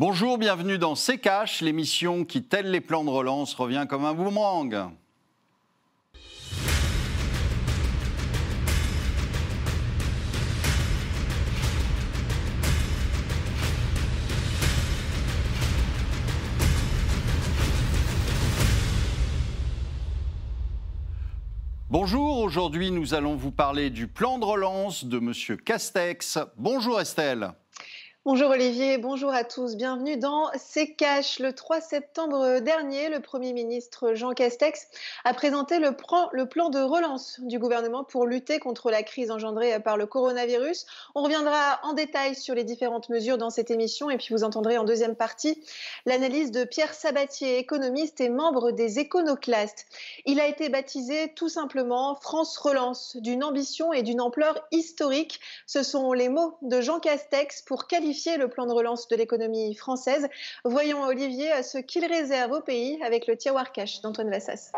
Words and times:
Bonjour, 0.00 0.38
bienvenue 0.38 0.78
dans 0.78 0.94
C'est 0.94 1.18
Cash, 1.18 1.60
l'émission 1.60 2.24
qui, 2.24 2.44
tel 2.44 2.70
les 2.70 2.80
plans 2.80 3.02
de 3.02 3.10
relance, 3.10 3.52
revient 3.54 3.84
comme 3.88 4.04
un 4.04 4.14
boomerang. 4.14 4.92
Bonjour, 21.90 22.38
aujourd'hui 22.38 22.92
nous 22.92 23.14
allons 23.14 23.34
vous 23.34 23.50
parler 23.50 23.90
du 23.90 24.06
plan 24.06 24.38
de 24.38 24.44
relance 24.44 25.04
de 25.04 25.18
M. 25.18 25.56
Castex. 25.64 26.38
Bonjour 26.56 27.00
Estelle. 27.00 27.50
Bonjour 28.30 28.50
Olivier, 28.50 28.98
bonjour 28.98 29.32
à 29.32 29.42
tous. 29.42 29.74
Bienvenue 29.74 30.18
dans 30.18 30.50
C'est 30.54 30.92
Cash. 30.92 31.38
Le 31.38 31.54
3 31.54 31.80
septembre 31.80 32.60
dernier, 32.60 33.08
le 33.08 33.20
Premier 33.20 33.54
ministre 33.54 34.12
Jean 34.12 34.32
Castex 34.32 34.86
a 35.24 35.32
présenté 35.32 35.78
le 35.78 35.96
plan, 35.96 36.28
de 36.68 36.78
relance 36.78 37.40
du 37.40 37.58
gouvernement 37.58 38.04
pour 38.04 38.26
lutter 38.26 38.58
contre 38.58 38.90
la 38.90 39.02
crise 39.02 39.30
engendrée 39.30 39.80
par 39.80 39.96
le 39.96 40.04
coronavirus. 40.04 40.84
On 41.14 41.22
reviendra 41.22 41.80
en 41.84 41.94
détail 41.94 42.34
sur 42.34 42.54
les 42.54 42.64
différentes 42.64 43.08
mesures 43.08 43.38
dans 43.38 43.48
cette 43.48 43.70
émission 43.70 44.10
et 44.10 44.18
puis 44.18 44.34
vous 44.34 44.44
entendrez 44.44 44.76
en 44.76 44.84
deuxième 44.84 45.16
partie 45.16 45.64
l'analyse 46.04 46.50
de 46.50 46.64
Pierre 46.64 46.92
Sabatier, 46.92 47.56
économiste 47.56 48.20
et 48.20 48.28
membre 48.28 48.72
des 48.72 48.98
Éconoclastes. 48.98 49.86
Il 50.26 50.38
a 50.38 50.46
été 50.46 50.68
baptisé 50.68 51.32
tout 51.34 51.48
simplement 51.48 52.14
France 52.14 52.58
Relance, 52.58 53.16
d'une 53.16 53.42
ambition 53.42 53.94
et 53.94 54.02
d'une 54.02 54.20
ampleur 54.20 54.66
historique. 54.70 55.40
Ce 55.66 55.82
sont 55.82 56.12
les 56.12 56.28
mots 56.28 56.58
de 56.60 56.82
Jean 56.82 57.00
Castex 57.00 57.62
pour 57.62 57.86
qualifier 57.86 58.17
le 58.26 58.48
plan 58.48 58.66
de 58.66 58.72
relance 58.72 59.08
de 59.08 59.16
l'économie 59.16 59.74
française. 59.74 60.28
Voyons 60.64 61.02
Olivier 61.04 61.62
ce 61.62 61.78
qu'il 61.78 62.04
réserve 62.04 62.52
au 62.52 62.60
pays 62.60 63.00
avec 63.02 63.26
le 63.26 63.36
tiroir 63.36 63.72
cash 63.72 64.00
d'Antoine 64.00 64.30
Vassas. 64.30 64.72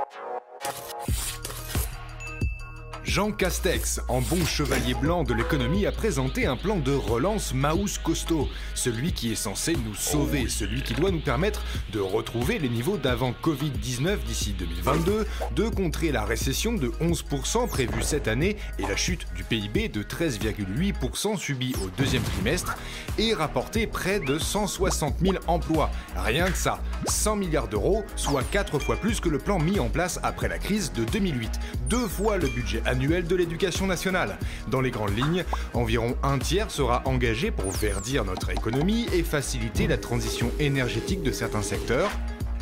Jean 3.10 3.32
Castex, 3.32 4.00
en 4.06 4.20
bon 4.20 4.44
chevalier 4.46 4.94
blanc 4.94 5.24
de 5.24 5.34
l'économie, 5.34 5.84
a 5.84 5.90
présenté 5.90 6.46
un 6.46 6.56
plan 6.56 6.76
de 6.76 6.92
relance 6.92 7.52
Maus 7.52 7.98
costaud, 7.98 8.48
celui 8.76 9.12
qui 9.12 9.32
est 9.32 9.34
censé 9.34 9.74
nous 9.84 9.96
sauver, 9.96 10.48
celui 10.48 10.80
qui 10.80 10.94
doit 10.94 11.10
nous 11.10 11.20
permettre 11.20 11.64
de 11.92 11.98
retrouver 11.98 12.60
les 12.60 12.68
niveaux 12.68 12.98
d'avant 12.98 13.34
Covid-19 13.42 14.18
d'ici 14.24 14.54
2022, 14.56 15.26
de 15.56 15.68
contrer 15.68 16.12
la 16.12 16.24
récession 16.24 16.72
de 16.72 16.86
11% 17.00 17.66
prévue 17.66 18.00
cette 18.00 18.28
année 18.28 18.56
et 18.78 18.82
la 18.82 18.94
chute 18.94 19.26
du 19.34 19.42
PIB 19.42 19.88
de 19.88 20.04
13,8% 20.04 21.36
subie 21.36 21.74
au 21.84 21.88
deuxième 21.98 22.22
trimestre, 22.22 22.76
et 23.18 23.34
rapporter 23.34 23.88
près 23.88 24.20
de 24.20 24.38
160 24.38 25.16
000 25.20 25.34
emplois. 25.48 25.90
Rien 26.14 26.48
que 26.48 26.56
ça, 26.56 26.78
100 27.08 27.34
milliards 27.34 27.66
d'euros, 27.66 28.04
soit 28.14 28.44
4 28.52 28.78
fois 28.78 28.94
plus 28.94 29.18
que 29.18 29.28
le 29.28 29.38
plan 29.38 29.58
mis 29.58 29.80
en 29.80 29.88
place 29.88 30.20
après 30.22 30.46
la 30.46 30.58
crise 30.60 30.92
de 30.92 31.02
2008, 31.02 31.50
deux 31.88 32.06
fois 32.06 32.36
le 32.36 32.46
budget 32.46 32.80
annuel 32.86 32.99
de 33.08 33.34
l'éducation 33.34 33.86
nationale. 33.86 34.36
Dans 34.68 34.82
les 34.82 34.90
grandes 34.90 35.16
lignes, 35.16 35.44
environ 35.72 36.16
un 36.22 36.38
tiers 36.38 36.70
sera 36.70 37.02
engagé 37.06 37.50
pour 37.50 37.70
verdir 37.72 38.26
notre 38.26 38.50
économie 38.50 39.06
et 39.14 39.22
faciliter 39.22 39.86
la 39.86 39.96
transition 39.96 40.50
énergétique 40.58 41.22
de 41.22 41.32
certains 41.32 41.62
secteurs, 41.62 42.10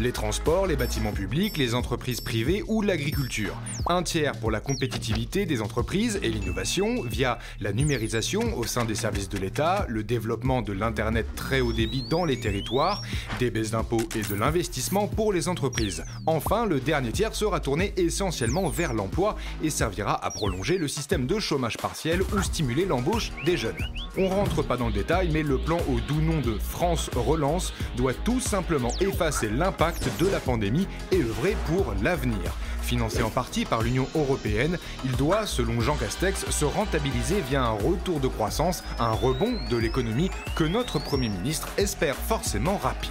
les 0.00 0.12
transports, 0.12 0.66
les 0.66 0.76
bâtiments 0.76 1.12
publics, 1.12 1.56
les 1.56 1.74
entreprises 1.74 2.20
privées 2.20 2.62
ou 2.66 2.82
l'agriculture. 2.82 3.54
Un 3.88 4.02
tiers 4.02 4.32
pour 4.38 4.50
la 4.50 4.60
compétitivité 4.60 5.46
des 5.46 5.60
entreprises 5.60 6.20
et 6.22 6.28
l'innovation 6.28 7.02
via 7.02 7.38
la 7.60 7.72
numérisation 7.72 8.56
au 8.56 8.64
sein 8.64 8.84
des 8.84 8.94
services 8.94 9.28
de 9.28 9.38
l'État, 9.38 9.86
le 9.88 10.04
développement 10.04 10.62
de 10.62 10.72
l'Internet 10.72 11.26
très 11.34 11.60
haut 11.60 11.72
débit 11.72 12.04
dans 12.08 12.24
les 12.24 12.38
territoires, 12.38 13.02
des 13.38 13.50
baisses 13.50 13.72
d'impôts 13.72 14.06
et 14.14 14.22
de 14.22 14.34
l'investissement 14.34 15.08
pour 15.08 15.32
les 15.32 15.48
entreprises. 15.48 16.04
Enfin, 16.26 16.66
le 16.66 16.80
dernier 16.80 17.12
tiers 17.12 17.34
sera 17.34 17.60
tourné 17.60 17.92
essentiellement 17.96 18.68
vers 18.68 18.94
l'emploi 18.94 19.36
et 19.62 19.70
servira 19.70 20.24
à 20.24 20.30
prolonger 20.30 20.78
le 20.78 20.88
système 20.88 21.26
de 21.26 21.38
chômage 21.38 21.76
partiel 21.76 22.22
ou 22.22 22.42
stimuler 22.42 22.84
l'embauche 22.84 23.32
des 23.44 23.56
jeunes. 23.56 23.84
On 24.16 24.28
rentre 24.28 24.62
pas 24.62 24.76
dans 24.76 24.86
le 24.86 24.92
détail, 24.92 25.30
mais 25.32 25.42
le 25.42 25.58
plan 25.58 25.78
au 25.88 26.00
doux 26.00 26.20
nom 26.20 26.40
de 26.40 26.58
France 26.58 27.10
Relance 27.14 27.72
doit 27.96 28.14
tout 28.14 28.40
simplement 28.40 28.90
effacer 29.00 29.48
l'impact 29.48 29.87
de 30.18 30.26
la 30.26 30.40
pandémie 30.40 30.86
et 31.12 31.22
œuvrer 31.22 31.56
pour 31.66 31.94
l'avenir. 32.02 32.52
Financé 32.82 33.22
en 33.22 33.30
partie 33.30 33.64
par 33.64 33.82
l'Union 33.82 34.06
européenne, 34.14 34.78
il 35.04 35.12
doit, 35.12 35.46
selon 35.46 35.80
Jean 35.80 35.96
Castex, 35.96 36.48
se 36.50 36.64
rentabiliser 36.64 37.40
via 37.40 37.62
un 37.62 37.70
retour 37.70 38.20
de 38.20 38.28
croissance, 38.28 38.82
un 38.98 39.12
rebond 39.12 39.54
de 39.70 39.76
l'économie 39.76 40.30
que 40.56 40.64
notre 40.64 40.98
Premier 40.98 41.28
ministre 41.28 41.68
espère 41.76 42.16
forcément 42.16 42.76
rapide. 42.76 43.10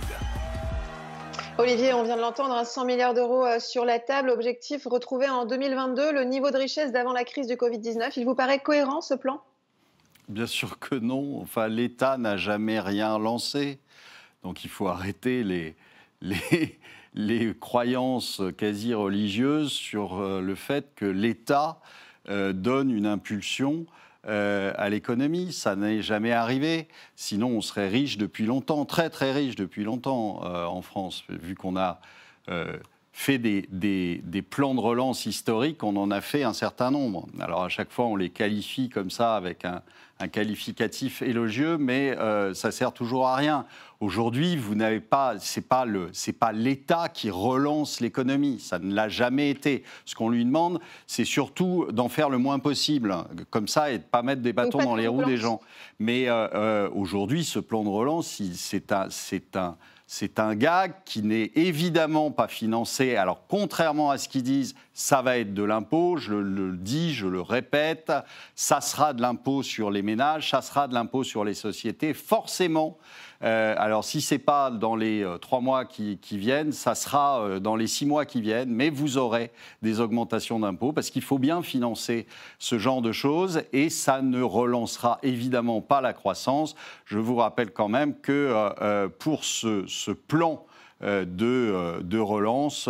Olivier, 1.57 1.93
on 1.93 2.03
vient 2.03 2.15
de 2.15 2.21
l'entendre, 2.21 2.63
100 2.63 2.81
hein, 2.81 2.85
milliards 2.85 3.13
d'euros 3.15 3.45
euh, 3.45 3.59
sur 3.59 3.83
la 3.83 3.97
table. 3.97 4.29
Objectif 4.29 4.85
retrouver 4.85 5.27
en 5.27 5.45
2022 5.45 6.11
le 6.11 6.23
niveau 6.23 6.51
de 6.51 6.57
richesse 6.57 6.91
d'avant 6.91 7.13
la 7.13 7.23
crise 7.23 7.47
du 7.47 7.55
Covid-19. 7.55 8.13
Il 8.17 8.25
vous 8.25 8.35
paraît 8.35 8.59
cohérent 8.59 9.01
ce 9.01 9.15
plan? 9.15 9.41
Bien 10.27 10.45
sûr 10.45 10.77
que 10.77 10.93
non. 10.93 11.39
Enfin, 11.41 11.67
l'État 11.67 12.17
n'a 12.17 12.37
jamais 12.37 12.79
rien 12.79 13.17
lancé. 13.17 13.79
Donc 14.43 14.63
il 14.63 14.69
faut 14.69 14.87
arrêter 14.87 15.43
les, 15.43 15.75
les, 16.21 17.55
croyances 17.59 18.41
quasi 18.57 18.93
religieuses 18.93 19.71
sur 19.71 20.17
euh, 20.17 20.41
le 20.41 20.55
fait 20.55 20.93
que 20.95 21.05
l'État 21.05 21.79
euh, 22.29 22.53
donne 22.53 22.91
une 22.91 23.05
impulsion 23.05 23.85
euh, 24.27 24.73
à 24.75 24.89
l'économie. 24.89 25.53
Ça 25.53 25.75
n'est 25.75 26.01
jamais 26.01 26.31
arrivé. 26.31 26.87
Sinon, 27.15 27.49
on 27.49 27.61
serait 27.61 27.89
riche 27.89 28.17
depuis 28.17 28.45
longtemps, 28.45 28.85
très 28.85 29.09
très 29.09 29.31
riche 29.31 29.55
depuis 29.55 29.83
longtemps 29.83 30.41
en 30.43 30.81
France, 30.81 31.23
vu 31.29 31.55
qu'on 31.55 31.77
a 31.77 31.99
fait 33.17 33.39
des, 33.39 33.67
des, 33.71 34.41
plans 34.43 34.75
de 34.75 34.79
relance 34.79 35.25
historiques, 35.25 35.83
on 35.83 35.95
en 35.95 36.11
a 36.11 36.21
fait 36.21 36.43
un 36.43 36.53
certain 36.53 36.91
nombre. 36.91 37.27
Alors 37.39 37.63
à 37.63 37.67
chaque 37.67 37.91
fois, 37.91 38.05
on 38.05 38.15
les 38.15 38.29
qualifie 38.29 38.89
comme 38.89 39.09
ça 39.09 39.35
avec 39.35 39.65
un, 39.65 39.81
un 40.19 40.27
qualificatif 40.27 41.23
élogieux, 41.23 41.79
mais 41.79 42.15
euh, 42.15 42.53
ça 42.53 42.69
sert 42.69 42.93
toujours 42.93 43.27
à 43.27 43.35
rien. 43.35 43.65
Aujourd'hui, 44.01 44.55
vous 44.55 44.75
n'avez 44.75 44.99
pas, 44.99 45.33
c'est 45.39 45.67
pas 45.67 45.83
le, 45.83 46.09
c'est 46.13 46.31
pas 46.31 46.51
l'État 46.51 47.09
qui 47.09 47.31
relance 47.31 48.01
l'économie. 48.01 48.59
Ça 48.59 48.77
ne 48.77 48.93
l'a 48.93 49.09
jamais 49.09 49.49
été. 49.49 49.83
Ce 50.05 50.13
qu'on 50.13 50.29
lui 50.29 50.45
demande, 50.45 50.79
c'est 51.07 51.25
surtout 51.25 51.87
d'en 51.91 52.09
faire 52.09 52.29
le 52.29 52.37
moins 52.37 52.59
possible, 52.59 53.15
comme 53.49 53.67
ça, 53.67 53.89
et 53.91 53.97
de 53.97 54.03
pas 54.03 54.21
mettre 54.21 54.43
des 54.43 54.53
bâtons 54.53 54.83
dans 54.83 54.95
les 54.95 55.07
roues 55.07 55.25
des 55.25 55.37
gens. 55.37 55.59
Mais 55.97 56.29
euh, 56.29 56.47
euh, 56.53 56.89
aujourd'hui, 56.93 57.43
ce 57.43 57.57
plan 57.57 57.83
de 57.83 57.89
relance, 57.89 58.39
c'est 58.53 58.91
un, 58.91 59.07
c'est 59.09 59.57
un 59.57 59.75
c'est 60.09 60.39
un 60.39 60.55
gag 60.55 60.93
qui 61.03 61.21
n'est 61.21 61.51
évidemment 61.55 62.31
pas 62.31 62.47
financé. 62.47 63.17
Alors, 63.17 63.41
contrairement 63.49 64.09
à 64.09 64.17
ce 64.17 64.29
qu'ils 64.29 64.43
disent, 64.43 64.73
ça 64.93 65.21
va 65.21 65.37
être 65.37 65.53
de 65.53 65.63
l'impôt. 65.63 66.15
Je 66.15 66.33
le 66.33 66.77
dis, 66.77 67.13
je 67.13 67.27
le 67.27 67.41
répète, 67.41 68.13
ça 68.55 68.79
sera 68.79 69.11
de 69.11 69.21
l'impôt 69.21 69.63
sur 69.63 69.91
les 69.91 70.01
ménages, 70.01 70.51
ça 70.51 70.61
sera 70.61 70.87
de 70.87 70.93
l'impôt 70.93 71.25
sur 71.25 71.43
les 71.43 71.53
sociétés. 71.53 72.13
Forcément, 72.13 72.97
euh, 73.43 73.75
alors, 73.77 74.03
si 74.03 74.21
ce 74.21 74.35
n'est 74.35 74.39
pas 74.39 74.71
dans 74.71 74.95
les 74.95 75.23
euh, 75.23 75.37
trois 75.37 75.61
mois 75.61 75.85
qui, 75.85 76.17
viennent, 76.31 76.71
ça 76.71 76.95
sera 76.95 77.41
euh, 77.41 77.59
dans 77.59 77.75
les 77.75 77.87
six 77.87 78.05
mois 78.05 78.25
qui 78.25 78.41
viennent, 78.41 78.69
mais 78.69 78.89
vous 78.89 79.17
aurez 79.17 79.51
des 79.81 79.99
augmentations 79.99 80.59
d'impôts 80.59 80.91
parce 80.91 81.09
qu'il 81.09 81.21
faut 81.21 81.37
bien 81.37 81.61
financer 81.61 82.25
ce 82.57 82.77
genre 82.79 83.01
de 83.01 83.11
choses 83.11 83.61
et 83.73 83.89
ça 83.89 84.21
ne 84.21 84.41
relancera 84.41 85.19
évidemment 85.21 85.81
pas 85.81 86.01
la 86.01 86.13
croissance. 86.13 86.75
Je 87.05 87.19
vous 87.19 87.35
rappelle 87.35 87.71
quand 87.71 87.89
même 87.89 88.15
que 88.19 89.07
pour 89.19 89.43
ce, 89.43 90.11
plan 90.11 90.65
de, 91.01 92.17
relance, 92.17 92.89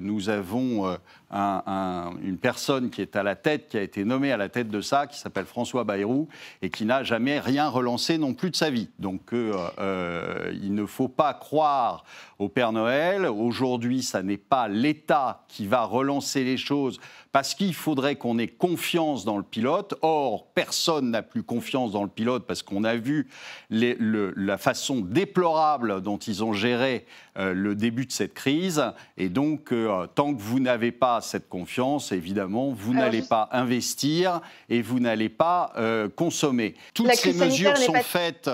nous 0.00 0.28
avons 0.28 0.96
une 1.30 2.38
personne 2.40 2.90
qui 2.90 3.02
est 3.02 3.16
à 3.16 3.22
la 3.22 3.34
tête, 3.34 3.68
qui 3.68 3.76
a 3.76 3.82
été 3.82 4.04
nommée 4.04 4.32
à 4.32 4.36
la 4.36 4.48
tête 4.48 4.68
de 4.68 4.80
ça, 4.80 5.06
qui 5.06 5.18
s'appelle 5.18 5.46
François 5.46 5.84
Bayrou, 5.84 6.28
et 6.62 6.70
qui 6.70 6.84
n'a 6.84 7.02
jamais 7.02 7.40
rien 7.40 7.68
relancé 7.68 8.18
non 8.18 8.34
plus 8.34 8.50
de 8.50 8.56
sa 8.56 8.70
vie. 8.70 8.88
Donc 8.98 9.32
euh, 9.32 9.56
euh, 9.78 10.52
il 10.62 10.74
ne 10.74 10.86
faut 10.86 11.08
pas 11.08 11.34
croire 11.34 12.04
au 12.38 12.48
Père 12.48 12.72
Noël. 12.72 13.26
Aujourd'hui, 13.26 14.02
ça 14.02 14.22
n'est 14.22 14.36
pas 14.36 14.68
l'État 14.68 15.44
qui 15.48 15.66
va 15.66 15.84
relancer 15.84 16.44
les 16.44 16.56
choses 16.56 17.00
parce 17.32 17.54
qu'il 17.54 17.74
faudrait 17.74 18.16
qu'on 18.16 18.38
ait 18.38 18.48
confiance 18.48 19.24
dans 19.24 19.36
le 19.36 19.42
pilote. 19.42 19.94
Or, 20.00 20.46
personne 20.54 21.10
n'a 21.10 21.22
plus 21.22 21.42
confiance 21.42 21.92
dans 21.92 22.02
le 22.02 22.08
pilote 22.08 22.46
parce 22.46 22.62
qu'on 22.62 22.84
a 22.84 22.94
vu 22.94 23.28
la 23.70 24.58
façon 24.58 25.00
déplorable 25.00 26.00
dont 26.02 26.16
ils 26.16 26.44
ont 26.44 26.52
géré 26.52 27.04
euh, 27.36 27.52
le 27.52 27.74
début 27.74 28.06
de 28.06 28.12
cette 28.12 28.32
crise. 28.32 28.82
Et 29.18 29.28
donc, 29.28 29.74
tant 30.14 30.34
que 30.34 30.40
vous 30.40 30.60
n'avez 30.60 30.92
pas 30.92 31.15
cette 31.20 31.48
confiance, 31.48 32.12
évidemment, 32.12 32.70
vous 32.70 32.94
n'allez 32.94 33.22
pas 33.22 33.48
investir 33.52 34.40
et 34.68 34.82
vous 34.82 35.00
n'allez 35.00 35.28
pas 35.28 35.72
euh, 35.76 36.08
consommer. 36.08 36.74
Toutes 36.94 37.12
ces 37.14 37.32
mesures 37.32 37.76
sont 37.76 38.02
faites 38.02 38.50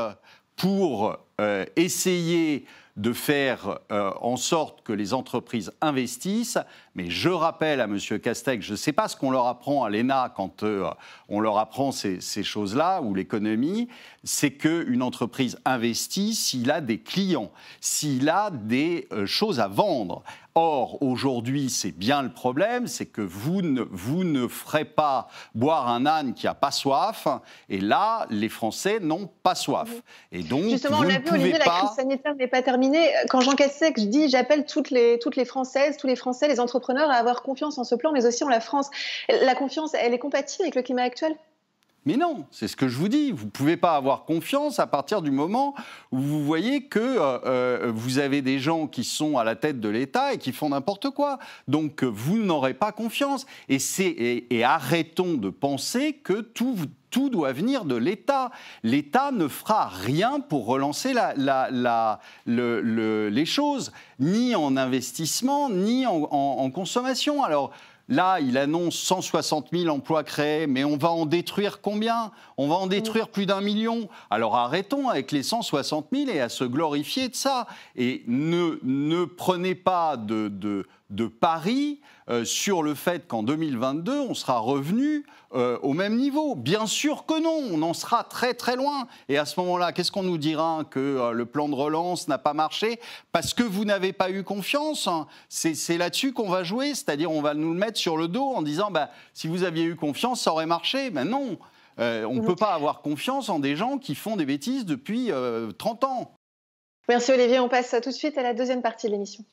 pour 0.57 1.17
euh, 1.41 1.65
essayer 1.77 2.67
de 2.97 3.13
faire 3.13 3.79
euh, 3.91 4.13
en 4.21 4.37
sorte 4.37 4.83
que 4.83 4.93
les 4.93 5.15
entreprises 5.15 5.73
investissent. 5.81 6.59
Mais 6.95 7.09
je 7.09 7.31
rappelle 7.31 7.81
à 7.81 7.85
M. 7.85 7.99
Castex, 7.99 8.65
je 8.65 8.73
ne 8.73 8.77
sais 8.77 8.93
pas 8.93 9.09
ce 9.09 9.17
qu'on 9.17 9.31
leur 9.31 9.47
apprend 9.47 9.85
à 9.85 9.91
l'ENA 9.91 10.33
quand 10.37 10.63
euh, 10.63 10.91
on 11.29 11.41
leur 11.41 11.59
apprend 11.59 11.91
ces, 11.91 12.21
choses-là, 12.43 13.01
ou 13.01 13.15
l'économie, 13.15 13.89
c'est 14.25 14.53
qu'une 14.53 15.03
entreprise 15.03 15.59
investit 15.65 16.35
s'il 16.35 16.71
a 16.71 16.81
des 16.81 16.99
clients, 16.99 17.51
s'il 17.81 18.29
a 18.29 18.51
des 18.51 19.09
euh, 19.13 19.27
choses 19.27 19.59
à 19.59 19.69
vendre. 19.69 20.23
Or, 20.55 21.03
aujourd'hui, 21.03 21.71
c'est 21.71 21.93
bien 21.93 22.21
le 22.21 22.31
problème, 22.31 22.87
c'est 22.87 23.07
que 23.07 23.23
vous 23.23 23.63
ne, 23.63 23.81
vous 23.91 24.23
ne 24.23 24.47
ferez 24.47 24.85
pas 24.85 25.29
boire 25.55 25.89
un 25.89 26.05
âne 26.05 26.35
qui 26.35 26.45
n'a 26.45 26.53
pas 26.53 26.71
soif, 26.71 27.27
et 27.71 27.81
là, 27.81 28.27
les 28.29 28.51
Français 28.51 29.01
n'ont 29.01 29.31
pas 29.43 29.55
soif. 29.55 29.89
Et 30.31 30.43
donc, 30.43 30.65
Justement, 30.65 30.99
on 30.99 31.03
l'a 31.03 31.21
vu, 31.21 31.31
Olivier, 31.31 31.53
la 31.53 31.65
crise 31.65 31.97
sanitaire 31.97 32.35
n'est 32.35 32.49
pas 32.49 32.61
terminée. 32.61 33.09
Quand 33.31 33.41
Jean 33.41 33.53
Castex 33.53 34.03
dit 34.03 34.29
«j'appelle 34.31 34.67
toutes 34.67 34.91
les, 34.91 35.19
toutes 35.21 35.37
les 35.37 35.47
Françaises, 35.47 35.97
tous 35.97 36.07
les 36.07 36.17
Français, 36.17 36.49
les 36.49 36.61
à 36.91 37.15
avoir 37.15 37.43
confiance 37.43 37.79
en 37.79 37.85
ce 37.85 37.95
plan, 37.95 38.13
mais 38.13 38.27
aussi 38.27 38.45
en 38.45 38.49
la 38.49 38.61
France», 38.61 38.91
la 39.29 39.55
confiance, 39.55 39.95
elle 39.95 40.15
est 40.15 40.19
compatible 40.19 40.65
avec 40.65 40.75
le 40.75 40.83
climat 40.83 41.03
actuel? 41.03 41.37
Mais 42.05 42.17
non, 42.17 42.47
c'est 42.51 42.67
ce 42.67 42.75
que 42.75 42.89
je 42.89 42.97
vous 42.97 43.09
dis. 43.09 43.31
Vous 43.31 43.45
ne 43.45 43.51
pouvez 43.51 43.77
pas 43.77 43.95
avoir 43.95 44.25
confiance 44.25 44.81
à 44.81 44.89
partir 44.89 45.23
du 45.23 45.31
moment 45.31 45.75
où 46.11 46.19
vous 46.19 46.45
voyez 46.45 46.87
que 46.87 46.99
euh, 46.99 47.39
euh, 47.47 47.93
vous 47.95 48.19
avez 48.19 48.43
des 48.43 48.59
gens 48.59 48.89
qui 48.89 49.05
sont 49.05 49.39
à 49.39 49.45
la 49.45 49.55
tête 49.55 49.79
de 49.79 49.89
l'État 49.89 50.35
et 50.35 50.39
qui 50.39 50.53
font 50.53 50.71
n'importe 50.71 51.11
quoi. 51.11 51.39
Donc 51.69 52.03
vous 52.03 52.39
n'aurez 52.39 52.75
pas 52.75 52.91
confiance. 52.91 53.47
Et, 53.69 53.79
et, 54.51 54.65
arrêtons 54.65 55.35
de 55.35 55.49
penser 55.49 56.15
que 56.15 56.41
tout, 56.41 56.77
tout 57.13 57.29
doit 57.29 57.53
venir 57.53 57.85
de 57.85 57.95
l'État. 57.95 58.51
L'État 58.83 59.31
ne 59.31 59.47
fera 59.47 59.87
rien 59.87 60.41
pour 60.41 60.67
relancer 60.67 61.13
la, 61.13 61.35
la, 61.37 62.19
les 62.47 63.47
choses, 63.47 63.93
ni 64.19 64.57
en 64.57 64.77
investissement, 64.77 65.71
ni 65.71 66.07
en, 66.07 66.71
consommation. 66.71 67.45
Alors, 67.45 67.71
Là, 68.09 68.41
il 68.41 68.59
annonce 68.59 68.97
160 68.97 69.69
000 69.73 69.89
emplois 69.89 70.25
créés, 70.25 70.67
mais 70.67 70.83
on 70.83 70.97
va 70.97 71.11
en 71.11 71.25
détruire 71.25 71.81
combien? 71.81 72.33
On 72.59 72.69
va 72.69 72.75
en 72.75 72.89
détruire 72.89 73.29
plus 73.29 73.47
d'un 73.47 73.61
million? 73.61 74.09
Alors 74.29 74.57
arrêtons 74.57 75.09
avec 75.09 75.31
les 75.31 75.45
160 75.45 76.09
000 76.13 76.29
et 76.29 76.41
à 76.41 76.49
se 76.49 76.65
glorifier 76.65 77.29
de 77.29 77.37
ça. 77.37 77.69
Et 77.95 78.25
ne, 78.27 78.81
ne 78.83 79.25
prenez 79.25 79.77
pas 79.77 80.17
de, 80.17 80.49
de, 80.49 80.87
de 81.11 81.27
paris 81.27 82.01
euh, 82.29 82.45
sur 82.45 82.83
le 82.83 82.95
fait 82.95 83.27
qu'en 83.27 83.43
2022, 83.43 84.21
on 84.21 84.35
sera 84.35 84.59
revenu 84.59 85.27
euh, 85.55 85.79
au 85.83 85.93
même 85.93 86.17
niveau. 86.17 86.55
Bien 86.55 86.87
sûr 86.87 87.27
que 87.27 87.41
non, 87.41 87.61
on 87.73 87.83
en 87.83 87.95
sera 87.95 88.25
très 88.25 88.55
très 88.55 88.77
loin. 88.77 89.07
Et 89.29 89.39
à 89.39 89.45
ce 89.45 89.59
moment-là, 89.61 89.93
qu'est-ce 89.93 90.13
qu'on 90.13 90.23
nous 90.23 90.39
dira 90.39 90.85
Que 90.89 91.01
euh, 91.01 91.33
le 91.33 91.47
plan 91.47 91.69
de 91.69 91.75
relance 91.75 92.29
n'a 92.29 92.39
pas 92.39 92.55
marché? 92.55 93.01
Parce 93.33 93.55
que 93.55 93.63
vous 93.63 93.85
n'avez 93.85 94.13
pas 94.13 94.31
eu 94.31 94.45
confiance 94.45 95.09
C'est 95.49 95.99
là-dessus 95.99 96.33
qu'on 96.33 96.49
va 96.49 96.63
jouer, 96.63 96.95
c'est-à-dire 96.95 97.31
on 97.31 97.43
va 97.43 97.55
nous 97.55 97.73
le 97.73 97.79
mettre 97.79 97.99
sur 97.99 98.17
le 98.17 98.29
dos 98.29 98.47
en 98.55 98.63
disant 98.63 98.91
bah, 98.91 99.11
si 99.35 99.49
vous 99.49 99.65
aviez 99.65 99.85
eu 99.85 99.97
confiance, 99.97 100.43
ça 100.43 100.53
aurait 100.53 100.67
marché. 100.67 101.11
Mais 101.11 101.25
non, 101.25 101.59
on 101.99 102.35
ne 102.35 102.41
peut 102.41 102.57
pas 102.57 102.75
avoir 102.75 103.03
confiance 103.03 103.49
en 103.49 103.59
des 103.59 103.77
gens 103.77 103.99
qui 103.99 104.15
font 104.15 104.37
des 104.37 104.47
bêtises 104.47 104.87
depuis 104.87 105.31
30 105.79 106.05
ans. 106.05 106.33
Merci 107.09 107.33
Olivier, 107.33 107.59
on 107.59 107.69
passe 107.69 107.95
tout 108.03 108.11
de 108.11 108.15
suite 108.15 108.39
à 108.39 108.43
la 108.43 108.55
deuxième 108.55 108.81
partie 108.81 109.09
de 109.09 109.13
l'émission. 109.13 109.45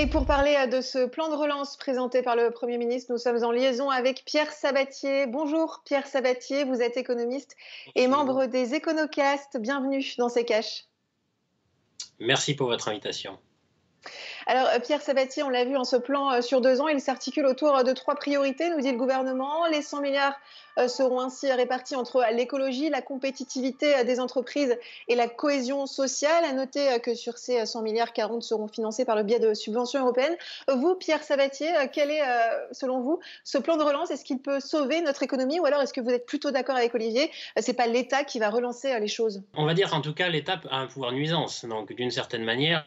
Et 0.00 0.06
pour 0.06 0.24
parler 0.24 0.56
euh, 0.56 0.66
de 0.66 0.80
ce 0.80 1.04
plan 1.04 1.28
de 1.28 1.34
relance 1.34 1.76
présenté 1.76 2.22
par 2.22 2.34
le 2.34 2.50
Premier 2.50 2.78
ministre, 2.78 3.12
nous 3.12 3.18
sommes 3.18 3.44
en 3.44 3.50
liaison 3.50 3.90
avec 3.90 4.24
Pierre 4.24 4.50
Sabatier. 4.50 5.26
Bonjour 5.26 5.82
Pierre 5.84 6.06
Sabatier, 6.06 6.64
vous 6.64 6.80
êtes 6.80 6.96
économiste 6.96 7.54
et 7.94 8.08
membre 8.08 8.46
des 8.46 8.72
Éconocastes. 8.72 9.58
Bienvenue 9.60 10.02
dans 10.16 10.30
ces 10.30 10.46
caches. 10.46 10.86
Merci 12.18 12.54
pour 12.54 12.68
votre 12.68 12.88
invitation. 12.88 13.38
Alors, 14.50 14.66
euh, 14.74 14.80
Pierre 14.80 15.00
Sabatier, 15.00 15.44
on 15.44 15.48
l'a 15.48 15.64
vu 15.64 15.76
en 15.76 15.84
ce 15.84 15.94
plan 15.94 16.32
euh, 16.32 16.42
sur 16.42 16.60
deux 16.60 16.80
ans, 16.80 16.88
il 16.88 17.00
s'articule 17.00 17.46
autour 17.46 17.76
euh, 17.76 17.82
de 17.84 17.92
trois 17.92 18.16
priorités, 18.16 18.68
nous 18.68 18.80
dit 18.80 18.90
le 18.90 18.98
gouvernement. 18.98 19.64
Les 19.66 19.80
100 19.80 20.00
milliards 20.00 20.36
seront 20.88 21.20
ainsi 21.20 21.52
répartis 21.52 21.94
entre 21.94 22.24
l'écologie, 22.32 22.88
la 22.88 23.02
compétitivité 23.02 24.02
des 24.04 24.18
entreprises 24.18 24.76
et 25.08 25.14
la 25.14 25.28
cohésion 25.28 25.86
sociale. 25.86 26.44
À 26.44 26.52
noter 26.52 26.98
que 27.00 27.14
sur 27.14 27.38
ces 27.38 27.66
100 27.66 27.82
milliards, 27.82 28.12
40 28.12 28.42
seront 28.42 28.66
financés 28.66 29.04
par 29.04 29.14
le 29.14 29.22
biais 29.22 29.40
de 29.40 29.52
subventions 29.52 30.00
européennes. 30.00 30.34
Vous, 30.68 30.94
Pierre 30.94 31.22
Sabatier, 31.22 31.70
quel 31.92 32.10
est, 32.10 32.22
selon 32.72 33.00
vous, 33.00 33.20
ce 33.44 33.58
plan 33.58 33.76
de 33.76 33.82
relance? 33.82 34.10
Est-ce 34.10 34.24
qu'il 34.24 34.38
peut 34.38 34.58
sauver 34.58 35.02
notre 35.02 35.22
économie 35.22 35.60
ou 35.60 35.66
alors 35.66 35.82
est-ce 35.82 35.92
que 35.92 36.00
vous 36.00 36.10
êtes 36.10 36.24
plutôt 36.24 36.50
d'accord 36.50 36.76
avec 36.76 36.94
Olivier? 36.94 37.30
C'est 37.58 37.74
pas 37.74 37.86
l'État 37.86 38.24
qui 38.24 38.38
va 38.38 38.48
relancer 38.48 38.98
les 38.98 39.08
choses 39.08 39.42
On 39.56 39.66
va 39.66 39.74
dire 39.74 39.92
en 39.92 40.00
tout 40.00 40.14
cas 40.14 40.30
l'État 40.30 40.60
a 40.70 40.78
un 40.78 40.86
pouvoir 40.86 41.12
nuisance. 41.12 41.66
Donc, 41.66 41.92
d'une 41.92 42.12
certaine 42.12 42.44
manière, 42.44 42.86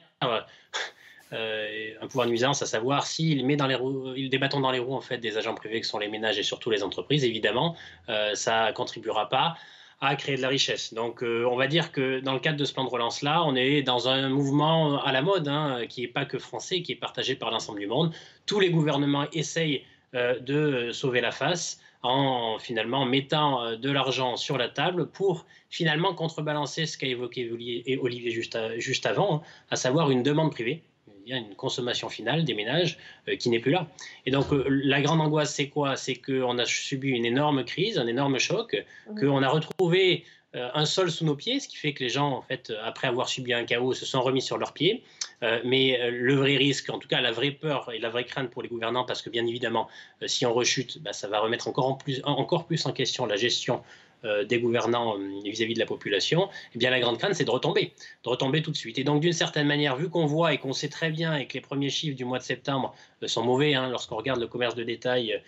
un 1.33 2.07
pouvoir 2.07 2.27
de 2.27 2.31
nuisance, 2.31 2.62
à 2.62 2.65
savoir 2.65 3.06
s'il 3.07 3.45
met 3.45 3.56
dans 3.56 3.68
les 3.68 3.75
roues, 3.75 4.13
il 4.15 4.30
bâtons 4.38 4.59
dans 4.59 4.71
les 4.71 4.80
roues 4.80 4.95
en 4.95 5.01
fait 5.01 5.18
des 5.18 5.38
agents 5.38 5.56
privés 5.56 5.81
qui 5.81 5.88
sont 5.88 6.00
les 6.00 6.07
ménages 6.07 6.38
et 6.38 6.44
surtout 6.44 6.69
les 6.69 6.83
entreprises, 6.83 7.24
évidemment, 7.24 7.75
euh, 8.09 8.35
ça 8.35 8.71
contribuera 8.74 9.30
pas 9.30 9.56
à 10.01 10.15
créer 10.15 10.35
de 10.35 10.41
la 10.41 10.50
richesse. 10.50 10.94
Donc, 10.94 11.24
euh, 11.24 11.45
on 11.50 11.56
va 11.56 11.68
dire 11.68 11.91
que 11.91 12.19
dans 12.19 12.33
le 12.33 12.39
cadre 12.39 12.57
de 12.57 12.65
ce 12.65 12.74
plan 12.74 12.83
de 12.83 12.89
relance-là, 12.89 13.44
on 13.45 13.56
est 13.56 13.83
dans 13.83 14.09
un 14.09 14.27
mouvement 14.27 15.01
à 15.01 15.12
la 15.12 15.21
mode, 15.21 15.47
hein, 15.47 15.85
qui 15.88 16.01
n'est 16.01 16.07
pas 16.07 16.25
que 16.25 16.38
français, 16.39 16.81
qui 16.81 16.91
est 16.91 16.97
partagé 16.97 17.35
par 17.35 17.51
l'ensemble 17.51 17.80
du 17.80 17.88
monde. 17.88 18.13
Tous 18.45 18.59
les 18.59 18.69
gouvernements 18.69 19.27
essayent 19.31 19.83
de 20.13 20.91
sauver 20.91 21.21
la 21.21 21.31
face 21.31 21.80
en 22.03 22.59
finalement 22.59 23.03
mettant 23.03 23.75
de 23.77 23.89
l'argent 23.89 24.35
sur 24.35 24.59
la 24.59 24.69
table 24.69 25.09
pour 25.09 25.47
finalement 25.71 26.13
contrebalancer 26.13 26.85
ce 26.85 27.00
qu'a 27.00 27.07
évoqué 27.07 27.50
Olivier 28.00 28.30
juste, 28.30 28.59
juste 28.77 29.07
avant, 29.07 29.41
à 29.71 29.75
savoir 29.75 30.12
une 30.12 30.21
demande 30.21 30.51
privée 30.51 30.83
il 31.26 31.32
y 31.32 31.34
a 31.34 31.38
une 31.38 31.56
consommation 31.56 32.10
finale 32.10 32.44
des 32.44 32.54
ménages 32.54 32.98
euh, 33.28 33.36
qui 33.36 33.50
n'est 33.50 33.60
plus 33.60 33.72
là. 33.72 33.88
Et 34.26 34.32
donc 34.32 34.52
euh, 34.52 34.66
la 34.68 35.02
grande 35.02 35.22
angoisse, 35.22 35.54
c'est 35.54 35.70
quoi? 35.70 35.96
C'est 35.96 36.16
qu'on 36.16 36.58
a 36.58 36.66
subi 36.66 37.10
une 37.10 37.26
énorme 37.26 37.64
crise, 37.64 37.98
un 37.98 38.08
énorme 38.08 38.40
choc, 38.40 38.76
qu'on 39.20 39.42
a 39.42 39.50
retrouvé 39.50 40.26
euh, 40.56 40.70
un 40.74 40.86
sol 40.86 41.10
sous 41.10 41.26
nos 41.26 41.36
pieds, 41.36 41.60
ce 41.60 41.68
qui 41.68 41.78
fait 41.78 41.94
que 41.94 42.04
les 42.04 42.10
gens, 42.10 42.32
en 42.32 42.42
fait, 42.42 42.72
après 42.84 43.08
avoir 43.08 43.30
subi 43.30 43.54
un 43.54 43.64
chaos, 43.64 43.94
se 43.94 44.06
sont 44.06 44.22
remis 44.22 44.42
sur 44.42 44.58
leurs 44.58 44.74
pieds. 44.74 45.04
mais 45.66 46.00
le 46.10 46.36
vrai 46.36 46.56
risque, 46.56 46.90
en 46.90 47.00
tout 47.00 47.10
cas 47.10 47.20
la 47.20 47.34
vraie 47.34 47.52
peur 47.52 47.92
et 47.92 48.00
la 48.00 48.10
vraie 48.10 48.24
crainte 48.24 48.50
pour 48.50 48.62
les 48.64 48.70
gouvernants, 48.70 49.04
parce 49.04 49.22
que 49.22 49.30
bien 49.30 49.46
évidemment, 49.46 49.90
si 50.26 50.46
on 50.46 50.54
rechute, 50.54 51.02
bah, 51.04 51.12
ça 51.12 51.28
va 51.28 51.40
remettre 51.40 51.68
encore, 51.68 51.88
en 51.88 51.96
plus, 51.96 52.22
encore 52.24 52.66
plus 52.66 52.86
en 52.86 52.94
question 52.94 53.26
la 53.26 53.36
gestion 53.36 53.84
euh, 54.25 54.44
des 54.44 54.60
gouvernants 54.60 55.18
euh, 55.18 55.42
vis-à-vis 55.44 55.74
de 55.74 55.80
la 55.80 55.86
population, 55.86 56.50
eh 56.74 56.78
bien 56.78 56.90
la 56.90 57.00
grande 57.00 57.18
crainte, 57.18 57.36
c'est 57.36 57.46
de 57.46 57.52
retomber, 57.52 57.94
de 58.24 58.30
retomber 58.30 58.62
tout 58.62 58.72
de 58.72 58.78
suite. 58.78 58.98
Et 58.98 59.04
donc, 59.04 59.22
d'une 59.22 59.34
certaine 59.34 59.68
manière, 59.68 59.96
vu 59.96 60.10
qu'on 60.10 60.25
voit 60.25 60.54
et 60.54 60.58
qu'on 60.58 60.74
sait 60.74 60.90
très 60.90 61.12
bien 61.12 61.36
et 61.36 61.48
que 61.48 61.54
les 61.54 61.62
premiers 61.62 61.90
chiffres 61.90 62.16
du 62.16 62.25
mois 62.25 62.40
de 62.40 62.44
septembre 62.44 62.96
euh, 63.22 63.28
sont 63.28 63.44
mauvais, 63.44 63.74
hein, 63.74 63.90
lorsqu'on 63.90 64.16
regarde 64.16 64.40
le 64.40 64.48
commerce 64.48 64.75
de 64.75 64.84
détail 64.84 65.42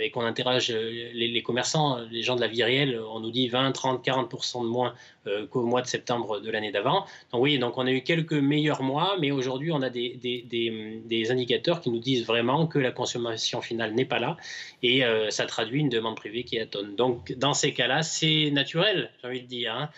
et 0.00 0.10
qu'on 0.10 0.24
interroge 0.24 0.70
euh, 0.70 1.10
les, 1.14 1.42
commerçants, 1.42 1.98
les 2.10 2.22
gens 2.22 2.36
de 2.36 2.40
la 2.40 2.48
vie 2.48 2.62
réelle, 2.62 3.00
on 3.00 3.20
nous 3.20 3.30
dit 3.30 3.48
20, 3.48 3.72
30, 3.72 4.04
40% 4.04 4.62
de 4.62 4.68
moins 4.68 4.94
euh, 5.26 5.46
qu'au 5.46 5.62
mois 5.62 5.80
de 5.80 5.86
septembre 5.86 6.40
de 6.40 6.50
l'année 6.50 6.72
d'avant. 6.72 7.06
Donc 7.32 7.42
oui, 7.42 7.58
donc 7.58 7.78
on 7.78 7.86
a 7.86 7.90
eu 7.90 8.02
quelques 8.02 8.34
meilleurs 8.34 8.82
mois, 8.82 9.16
mais 9.18 9.30
aujourd'hui 9.30 9.72
on 9.72 9.80
a 9.80 9.88
des, 9.88 10.18
des, 10.20 11.30
indicateurs 11.30 11.80
qui 11.80 11.90
nous 11.90 12.00
disent 12.00 12.26
vraiment 12.26 12.66
que 12.66 12.78
la 12.78 12.90
consommation 12.90 13.62
finale 13.62 13.94
n'est 13.94 14.04
pas 14.04 14.18
là 14.18 14.36
et 14.82 15.02
ça 15.30 15.46
traduit 15.46 15.80
une 15.80 15.88
demande 15.88 16.16
privée 16.16 16.42
qui 16.42 16.58
attonne. 16.58 16.96
Donc 16.96 17.32
dans 17.32 17.54
ces 17.54 17.72
cas-là, 17.72 18.02
c'est 18.02 18.50
naturel, 18.50 19.10
j'ai 19.20 19.28
envie 19.28 19.42
de 19.42 19.46
dire. 19.46 19.74
Hein. 19.74 19.88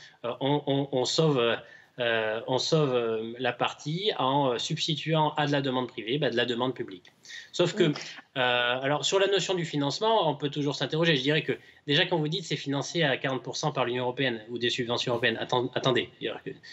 on, 0.41 1.05
sauve 1.07 1.57
euh, 2.01 2.41
on 2.49 2.59
sauve 2.59 2.93
euh, 2.93 3.35
la 3.39 3.53
partie 3.53 4.11
en 4.19 4.51
euh, 4.51 4.59
substituant 4.59 5.33
à 5.35 5.47
de 5.47 5.53
la 5.53 5.63
demande 5.63 5.87
privée 5.87 6.19
bah, 6.19 6.29
de 6.29 6.37
la 6.37 6.45
demande 6.45 6.75
publique. 6.75 7.13
Sauf 7.53 7.75
que, 7.75 7.93
alors 8.35 9.05
sur 9.05 9.21
la 9.21 9.29
notion 9.29 9.55
du 9.55 9.65
financement, 9.65 10.29
on 10.29 10.35
peut 10.35 10.51
toujours 10.51 10.75
s'interroger. 10.75 11.15
Je 11.15 11.23
dirais 11.23 11.43
que 11.43 11.53
déjà 11.87 12.05
quand 12.05 12.19
vous 12.19 12.27
dites 12.27 12.45
c'est 12.45 12.57
financé 12.57 13.05
à 13.05 13.17
40% 13.17 13.73
par 13.73 13.85
l'Union 13.85 14.03
européenne 14.03 14.41
ou 14.51 14.59
des 14.59 14.71
subventions 14.71 15.13
européennes, 15.13 15.39
attendez, 15.75 16.11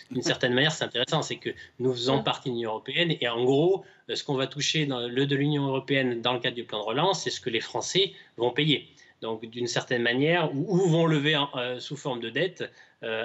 d'une 0.10 0.24
certaine 0.24 0.54
manière 0.54 0.72
c'est 0.72 0.86
intéressant, 0.86 1.22
c'est 1.22 1.38
que 1.38 1.52
nous 1.78 1.94
faisons 1.94 2.24
partie 2.24 2.50
de 2.50 2.56
l'Union 2.56 2.72
européenne 2.72 3.16
et 3.22 3.30
en 3.30 3.44
gros, 3.44 3.86
ce 4.12 4.24
qu'on 4.24 4.36
va 4.36 4.48
toucher 4.48 4.88
dans 4.88 5.08
le 5.08 5.26
de 5.28 5.36
l'Union 5.36 5.68
européenne 5.68 6.22
dans 6.22 6.34
le 6.34 6.40
cadre 6.40 6.56
du 6.56 6.64
plan 6.64 6.80
de 6.80 6.86
relance, 6.86 7.24
c'est 7.24 7.30
ce 7.30 7.40
que 7.40 7.52
les 7.52 7.62
Français 7.62 8.14
vont 8.38 8.52
payer 8.52 8.90
donc 9.22 9.46
d'une 9.46 9.68
certaine 9.68 10.02
manière, 10.02 10.52
ou, 10.56 10.90
vont 10.90 11.06
lever 11.06 11.40
sous 11.78 11.96
forme 11.96 12.22
de 12.22 12.32
dette 12.32 12.72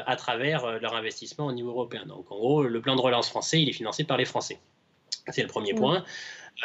à 0.07 0.17
travers 0.17 0.65
euh, 0.65 0.79
leur 0.79 0.95
investissement 0.95 1.47
au 1.47 1.53
niveau 1.53 1.71
européen. 1.71 2.05
Donc 2.07 2.31
en 2.31 2.37
gros, 2.37 2.63
le 2.63 2.81
plan 2.81 2.97
de 2.97 3.01
relance 3.01 3.29
français, 3.29 3.61
il 3.61 3.69
est 3.69 3.75
financé 3.75 4.05
par 4.05 4.17
les 4.17 4.25
Français. 4.25 4.59
C'est 5.29 5.43
le 5.43 5.49
premier 5.49 5.75
point. 5.75 6.05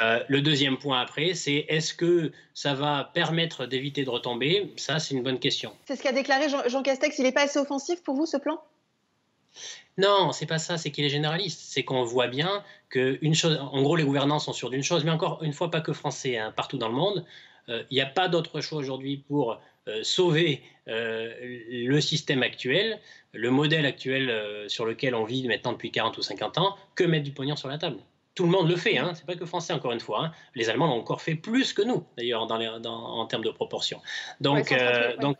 Euh, 0.01 0.23
le 0.29 0.41
deuxième 0.41 0.77
point 0.77 1.01
après, 1.01 1.33
c'est 1.33 1.65
est-ce 1.67 1.93
que 1.93 2.31
ça 2.53 2.73
va 2.73 3.11
permettre 3.13 3.65
d'éviter 3.65 4.05
de 4.05 4.09
retomber? 4.09 4.71
Ça, 4.77 4.99
c'est 4.99 5.13
une 5.13 5.23
bonne 5.23 5.39
question. 5.39 5.73
C'est 5.85 5.97
ce 5.97 6.03
qu'a 6.03 6.13
déclaré 6.13 6.47
Jean, 6.47 6.83
Castex. 6.83 7.17
Il 7.17 7.23
n'est 7.23 7.31
pas 7.33 7.43
assez 7.43 7.59
offensif 7.59 8.01
pour 8.03 8.15
vous, 8.15 8.25
ce 8.25 8.37
plan? 8.37 8.61
Non, 9.97 10.31
c'est 10.31 10.45
pas 10.45 10.59
ça, 10.59 10.77
c'est 10.77 10.91
qu'il 10.91 11.03
est 11.03 11.09
généraliste. 11.09 11.59
C'est 11.63 11.83
qu'on 11.83 12.03
voit 12.03 12.27
bien 12.27 12.63
que 12.89 13.17
une 13.21 13.35
chose, 13.35 13.59
en 13.59 13.81
gros, 13.81 13.97
les 13.97 14.05
gouvernants 14.05 14.39
sont 14.39 14.53
sûrs 14.53 14.69
d'une 14.69 14.83
chose, 14.83 15.03
mais 15.03 15.11
encore 15.11 15.43
une 15.43 15.53
fois, 15.53 15.69
pas 15.69 15.81
que 15.81 15.91
français, 15.91 16.37
hein, 16.37 16.53
partout 16.55 16.77
dans 16.77 16.87
le 16.87 16.95
monde, 16.95 17.25
il 17.67 17.93
n'y 17.93 18.01
a 18.01 18.05
pas 18.05 18.27
d'autre 18.27 18.59
choix 18.59 18.79
aujourd'hui 18.79 19.17
pour 19.17 19.59
sauver 20.03 20.61
le 20.87 21.99
système 21.99 22.43
actuel, 22.43 22.99
le 23.33 23.49
modèle 23.49 23.85
actuel 23.85 24.65
sur 24.67 24.85
lequel 24.85 25.15
on 25.15 25.23
vit 25.23 25.47
maintenant 25.47 25.73
depuis 25.73 25.91
40 25.91 26.17
ou 26.17 26.21
50 26.21 26.57
ans, 26.57 26.75
que 26.95 27.03
mettre 27.03 27.23
du 27.23 27.31
pognon 27.31 27.55
sur 27.55 27.67
la 27.67 27.77
table. 27.77 27.97
Tout 28.35 28.43
le 28.43 28.49
monde 28.49 28.69
le 28.69 28.77
fait, 28.77 28.97
hein. 28.97 29.11
c'est 29.13 29.25
pas 29.25 29.35
que 29.35 29.45
français 29.45 29.73
encore 29.73 29.91
une 29.91 29.99
fois. 29.99 30.25
Hein. 30.25 30.31
Les 30.55 30.69
Allemands 30.69 30.87
l'ont 30.87 30.99
encore 30.99 31.21
fait 31.21 31.35
plus 31.35 31.73
que 31.73 31.81
nous, 31.81 32.05
d'ailleurs, 32.17 32.43
en 32.43 33.25
termes 33.25 33.43
de 33.43 33.49
proportion. 33.49 34.01
Donc, 34.39 34.73
donc 35.19 35.37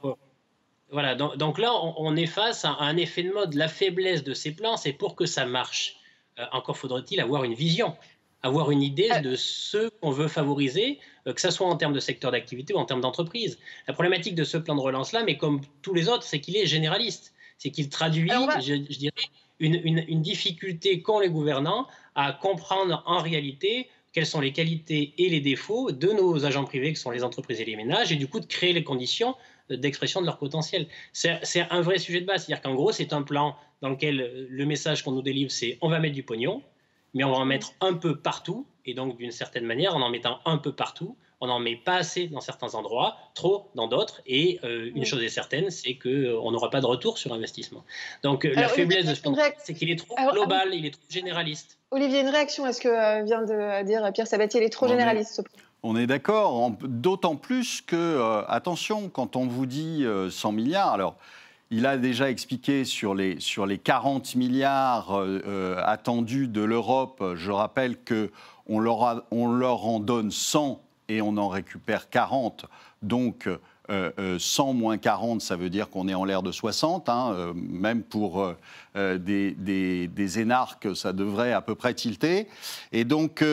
voilà, 0.91 1.15
donc, 1.15 1.57
là, 1.57 1.74
on, 1.74 2.15
est 2.17 2.25
face 2.25 2.65
à 2.65 2.75
un 2.79 2.98
effet 2.98 3.24
de 3.24 3.31
mode. 3.31 3.53
La 3.53 3.69
faiblesse 3.69 4.25
de 4.25 4.33
ces 4.33 4.53
plans, 4.53 4.75
c'est 4.75 4.91
pour 4.91 5.15
que 5.15 5.25
ça 5.25 5.45
marche. 5.45 5.95
Euh, 6.38 6.45
encore 6.51 6.77
faudrait-il 6.77 7.19
avoir 7.21 7.43
une 7.45 7.53
vision, 7.53 7.95
avoir 8.43 8.71
une 8.71 8.81
idée 8.81 9.10
euh. 9.12 9.19
de 9.19 9.36
ce 9.36 9.89
qu'on 10.01 10.12
veut 10.12 10.27
favoriser, 10.27 11.00
euh, 11.27 11.33
que 11.33 11.41
ce 11.41 11.51
soit 11.51 11.67
en 11.67 11.75
termes 11.75 11.93
de 11.93 12.00
secteur 12.00 12.31
d'activité 12.31 12.74
ou 12.74 12.77
en 12.77 12.86
termes 12.86 13.01
d'entreprise. 13.01 13.60
La 13.88 13.93
problématique 13.93 14.36
de 14.36 14.43
ce 14.43 14.57
plan 14.57 14.75
de 14.75 14.81
relance-là, 14.81 15.24
mais 15.24 15.38
comme 15.38 15.62
tous 15.81 15.93
les 15.93 16.10
autres, 16.10 16.24
c'est 16.24 16.39
qu'il 16.39 16.57
est 16.57 16.65
généraliste. 16.65 17.33
C'est 17.57 17.69
qu'il 17.69 17.89
traduit, 17.89 18.31
je, 18.60 18.74
dirais, 18.74 19.13
une, 19.60 19.75
une 19.86 20.21
difficulté 20.21 21.01
qu'ont 21.03 21.19
les 21.19 21.29
gouvernants 21.29 21.88
à 22.15 22.33
comprendre 22.33 23.03
en 23.05 23.19
réalité 23.19 23.88
quelles 24.13 24.25
sont 24.25 24.41
les 24.41 24.51
qualités 24.51 25.13
et 25.17 25.29
les 25.29 25.39
défauts 25.39 25.91
de 25.91 26.12
nos 26.12 26.43
agents 26.45 26.65
privés, 26.65 26.93
qui 26.93 27.00
sont 27.00 27.12
les 27.12 27.24
entreprises 27.24 27.62
et 27.62 27.65
les 27.65 27.75
ménages, 27.75 28.12
et 28.12 28.15
du 28.15 28.27
coup 28.27 28.39
de 28.39 28.45
créer 28.45 28.74
les 28.74 28.83
conditions 28.83 29.36
d'expression 29.69 30.19
de 30.21 30.25
leur 30.25 30.38
potentiel. 30.38 30.88
C'est 31.13 31.62
un 31.69 31.81
vrai 31.81 31.98
sujet 31.98 32.19
de 32.19 32.25
base. 32.25 32.45
C'est-à-dire 32.45 32.62
qu'en 32.62 32.75
gros, 32.75 32.91
c'est 32.91 33.13
un 33.13 33.21
plan 33.21 33.55
dans 33.81 33.89
lequel 33.89 34.48
le 34.50 34.65
message 34.65 35.03
qu'on 35.03 35.12
nous 35.12 35.21
délivre, 35.21 35.51
c'est 35.51 35.77
on 35.81 35.89
va 35.89 36.00
mettre 36.00 36.15
du 36.15 36.24
pognon, 36.24 36.62
mais 37.13 37.24
on 37.24 37.32
va 37.32 37.38
en 37.38 37.46
mettre 37.46 37.74
un 37.82 37.94
peu 37.94 38.15
partout. 38.15 38.65
Et 38.86 38.94
donc, 38.94 39.18
d'une 39.18 39.32
certaine 39.32 39.65
manière, 39.65 39.96
en 39.96 40.01
en 40.01 40.10
mettant 40.10 40.39
un 40.46 40.58
peu 40.58 40.72
partout, 40.72 41.15
on 41.39 41.48
n'en 41.48 41.60
met 41.60 41.75
pas 41.75 41.96
assez 41.96 42.27
dans 42.27 42.41
certains 42.41 42.75
endroits, 42.75 43.18
trop 43.34 43.70
dans 43.75 43.88
d'autres. 43.88 44.22
Et 44.25 44.60
euh, 44.63 44.91
une 44.96 45.06
chose 45.06 45.24
est 45.24 45.30
certaine, 45.30 45.70
c'est 45.70 45.96
qu'on 45.96 46.10
euh, 46.10 46.51
n'aura 46.51 46.70
pas 46.70 46.82
de 46.82 46.86
retour 46.86 47.18
sur 47.18 47.34
investissement. 47.34 47.84
Donc, 48.24 48.46
euh, 48.46 48.53
la 48.53 48.68
faiblesse 48.68 49.06
de 49.06 49.15
ce 49.15 49.22
plan, 49.22 49.36
c'est 49.58 49.74
qu'il 49.74 49.89
est 49.89 49.96
trop 49.96 50.15
global, 50.32 50.70
il 50.74 50.86
est 50.86 50.91
trop 50.91 51.01
généraliste. 51.10 51.80
Olivier, 51.91 52.22
une 52.22 52.30
réaction 52.30 52.65
à 52.65 52.74
ce 52.74 52.82
que 52.82 53.24
vient 53.25 53.41
de 53.41 53.84
dire 53.86 54.12
Pierre 54.13 54.27
Sabatier, 54.27 54.62
il 54.62 54.65
est 54.65 54.70
trop 54.70 54.88
généraliste 54.88 55.34
ce 55.36 55.41
plan. 55.41 55.53
On 55.84 55.96
est 55.96 56.06
d'accord, 56.06 56.72
d'autant 56.82 57.36
plus 57.36 57.82
que, 57.82 57.96
euh, 57.96 58.44
attention, 58.48 59.10
quand 59.10 59.36
on 59.36 59.48
vous 59.48 59.65
dit 59.65 60.06
100 60.30 60.50
euh, 60.50 60.51
milliards, 60.51 60.94
alors 60.94 61.15
il 61.71 61.85
a 61.85 61.97
déjà 61.97 62.29
expliqué 62.29 62.85
sur 62.85 63.15
les, 63.15 63.39
sur 63.39 63.65
les 63.65 63.77
40 63.77 64.35
milliards 64.35 65.17
euh, 65.17 65.81
attendus 65.83 66.47
de 66.47 66.61
l'Europe, 66.61 67.23
je 67.35 67.49
rappelle 67.49 67.95
qu'on 67.97 68.79
leur, 68.79 69.23
on 69.31 69.47
leur 69.47 69.85
en 69.85 69.99
donne 69.99 70.31
100 70.31 70.81
et 71.07 71.21
on 71.21 71.37
en 71.37 71.47
récupère 71.47 72.09
40. 72.09 72.65
Donc, 73.01 73.47
100 73.47 73.93
euh, 73.93 74.11
euh, 74.19 74.73
moins 74.73 74.97
40, 74.97 75.41
ça 75.41 75.55
veut 75.55 75.69
dire 75.69 75.89
qu'on 75.89 76.07
est 76.07 76.13
en 76.13 76.23
l'air 76.23 76.43
de 76.43 76.51
60. 76.51 77.09
Hein, 77.09 77.33
euh, 77.33 77.53
même 77.55 78.03
pour 78.03 78.45
des, 78.95 80.07
des, 80.07 80.39
énarques, 80.39 80.95
ça 80.95 81.13
devrait 81.13 81.53
à 81.53 81.62
peu 81.62 81.75
près 81.75 81.93
tilter. 81.93 82.48
Et 82.91 83.03
donc, 83.05 83.41
vous, 83.41 83.48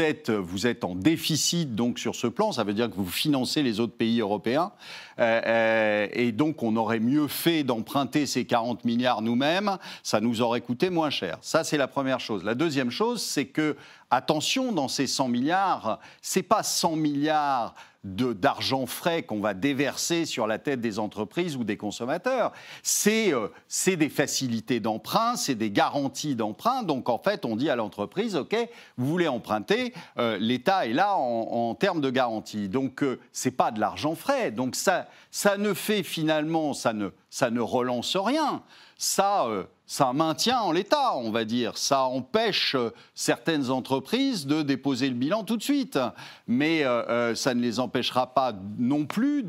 êtes, 0.00 0.30
vous 0.30 0.66
êtes 0.66 0.84
en 0.84 0.94
déficit 0.94 1.74
donc, 1.74 1.98
sur 1.98 2.14
ce 2.14 2.26
plan. 2.26 2.52
Ça 2.52 2.64
veut 2.64 2.74
dire 2.74 2.88
que 2.88 2.96
vous 2.96 3.06
financez 3.06 3.62
les 3.62 3.80
autres 3.80 3.96
pays 3.96 4.20
européens. 4.20 4.72
et 5.18 6.32
donc, 6.32 6.62
on 6.62 6.76
aurait 6.76 7.00
mieux 7.00 7.28
fait 7.28 7.64
d'emprunter 7.64 8.26
ces 8.26 8.44
40 8.44 8.84
milliards 8.84 9.22
nous-mêmes. 9.22 9.78
Ça 10.02 10.20
nous 10.20 10.42
aurait 10.42 10.60
coûté 10.60 10.90
moins 10.90 11.10
cher. 11.10 11.38
Ça, 11.42 11.64
c'est 11.64 11.76
la 11.76 11.88
première 11.88 12.20
chose. 12.20 12.44
La 12.44 12.54
deuxième 12.54 12.90
chose, 12.90 13.22
c'est 13.22 13.46
que, 13.46 13.76
attention, 14.10 14.72
dans 14.72 14.88
ces 14.88 15.06
100 15.06 15.28
milliards, 15.28 16.00
c'est 16.22 16.42
pas 16.42 16.62
100 16.62 16.96
milliards 16.96 17.74
d'argent 18.04 18.86
frais 18.86 19.22
qu'on 19.22 19.40
va 19.40 19.54
déverser 19.54 20.24
sur 20.24 20.46
la 20.46 20.58
tête 20.58 20.80
des 20.80 20.98
entreprises 20.98 21.56
ou 21.56 21.64
des 21.64 21.76
consommateurs. 21.76 22.52
C'est 22.82 23.17
euh, 23.32 23.48
des 23.96 24.08
facilités 24.08 24.80
d'emprunt, 24.80 25.36
c'est 25.36 25.54
des 25.54 25.70
garanties 25.70 26.34
d'emprunt. 26.34 26.82
Donc 26.82 27.08
en 27.08 27.18
fait, 27.18 27.44
on 27.44 27.56
dit 27.56 27.70
à 27.70 27.76
l'entreprise, 27.76 28.36
OK, 28.36 28.56
vous 28.96 29.06
voulez 29.06 29.28
emprunter, 29.28 29.92
euh, 30.18 30.38
l'État 30.38 30.86
est 30.86 30.92
là 30.92 31.16
en, 31.16 31.74
termes 31.74 32.00
de 32.00 32.10
garantie. 32.10 32.68
Donc 32.68 33.02
euh, 33.02 33.18
ce 33.32 33.48
n'est 33.48 33.54
pas 33.54 33.70
de 33.70 33.80
l'argent 33.80 34.14
frais. 34.14 34.50
Donc 34.50 34.76
ça, 34.76 35.08
ça 35.30 35.56
ne 35.56 35.74
fait 35.74 36.02
finalement, 36.02 36.74
ça 36.74 36.92
ne, 36.92 37.10
ça 37.30 37.50
ne 37.50 37.60
relance 37.60 38.16
rien. 38.16 38.62
Ça 38.96 39.46
ça 39.88 40.12
maintient 40.12 40.60
en 40.60 40.70
l'état, 40.70 41.16
on 41.16 41.30
va 41.30 41.46
dire. 41.46 41.78
Ça 41.78 42.02
empêche 42.02 42.74
euh, 42.74 42.90
certaines 43.14 43.70
entreprises 43.70 44.46
de 44.46 44.60
déposer 44.60 45.08
le 45.08 45.14
bilan 45.14 45.44
tout 45.44 45.56
de 45.56 45.62
suite. 45.62 45.98
Mais 46.46 46.84
euh, 46.84 47.02
euh, 47.08 47.34
ça 47.34 47.54
ne 47.54 47.62
les 47.62 47.80
empêchera 47.80 48.34
pas 48.34 48.52
non 48.78 49.06
plus 49.06 49.44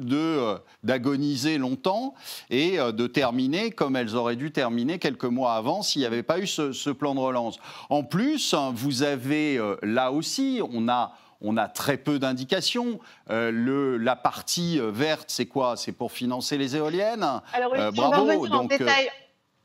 d'agoniser 0.82 1.58
longtemps 1.58 2.14
et 2.50 2.78
de 2.78 3.08
terminer 3.08 3.72
comme 3.72 3.98
elles 3.98 4.16
auraient 4.16 4.38
dû 4.38 4.52
terminer 4.52 4.98
quelques 4.98 5.26
mois 5.26 5.56
avant 5.56 5.82
s'il 5.82 6.00
n'y 6.00 6.06
avait 6.06 6.24
pas 6.24 6.40
eu 6.40 6.48
ce, 6.48 6.90
plan 6.90 7.16
de 7.16 7.20
relance. 7.20 7.58
En 7.90 8.04
plus, 8.04 8.56
vous 8.74 9.04
avez 9.04 9.60
là 9.84 10.12
aussi, 10.14 10.62
on 10.72 10.88
a 10.88 11.12
on 11.42 11.56
a 11.56 11.68
très 11.68 11.98
peu 11.98 12.20
d'indications. 12.20 13.00
la 13.28 14.16
partie 14.16 14.80
verte, 14.82 15.26
c'est 15.28 15.48
quoi? 15.48 15.76
C'est 15.76 15.92
pour 15.92 16.14
financer 16.14 16.58
les 16.58 16.78
éoliennes? 16.78 17.26
Alors, 17.54 17.74
bravo. 17.92 18.48
Donc, 18.48 18.74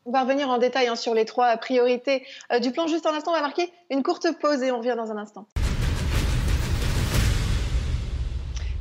on 0.04 0.11
va 0.11 0.23
revenir 0.23 0.49
en 0.49 0.58
détail 0.58 0.88
hein, 0.88 0.96
sur 0.96 1.14
les 1.14 1.25
trois 1.25 1.56
priorités 1.56 2.26
euh, 2.52 2.58
du 2.58 2.70
plan. 2.70 2.87
Juste 2.87 3.06
un 3.06 3.14
instant, 3.14 3.32
on 3.32 3.34
va 3.34 3.40
marquer 3.40 3.73
une 3.90 4.02
courte 4.02 4.26
pause 4.38 4.62
et 4.62 4.70
on 4.70 4.78
revient 4.78 4.94
dans 4.96 5.11
un 5.11 5.16
instant. 5.16 5.46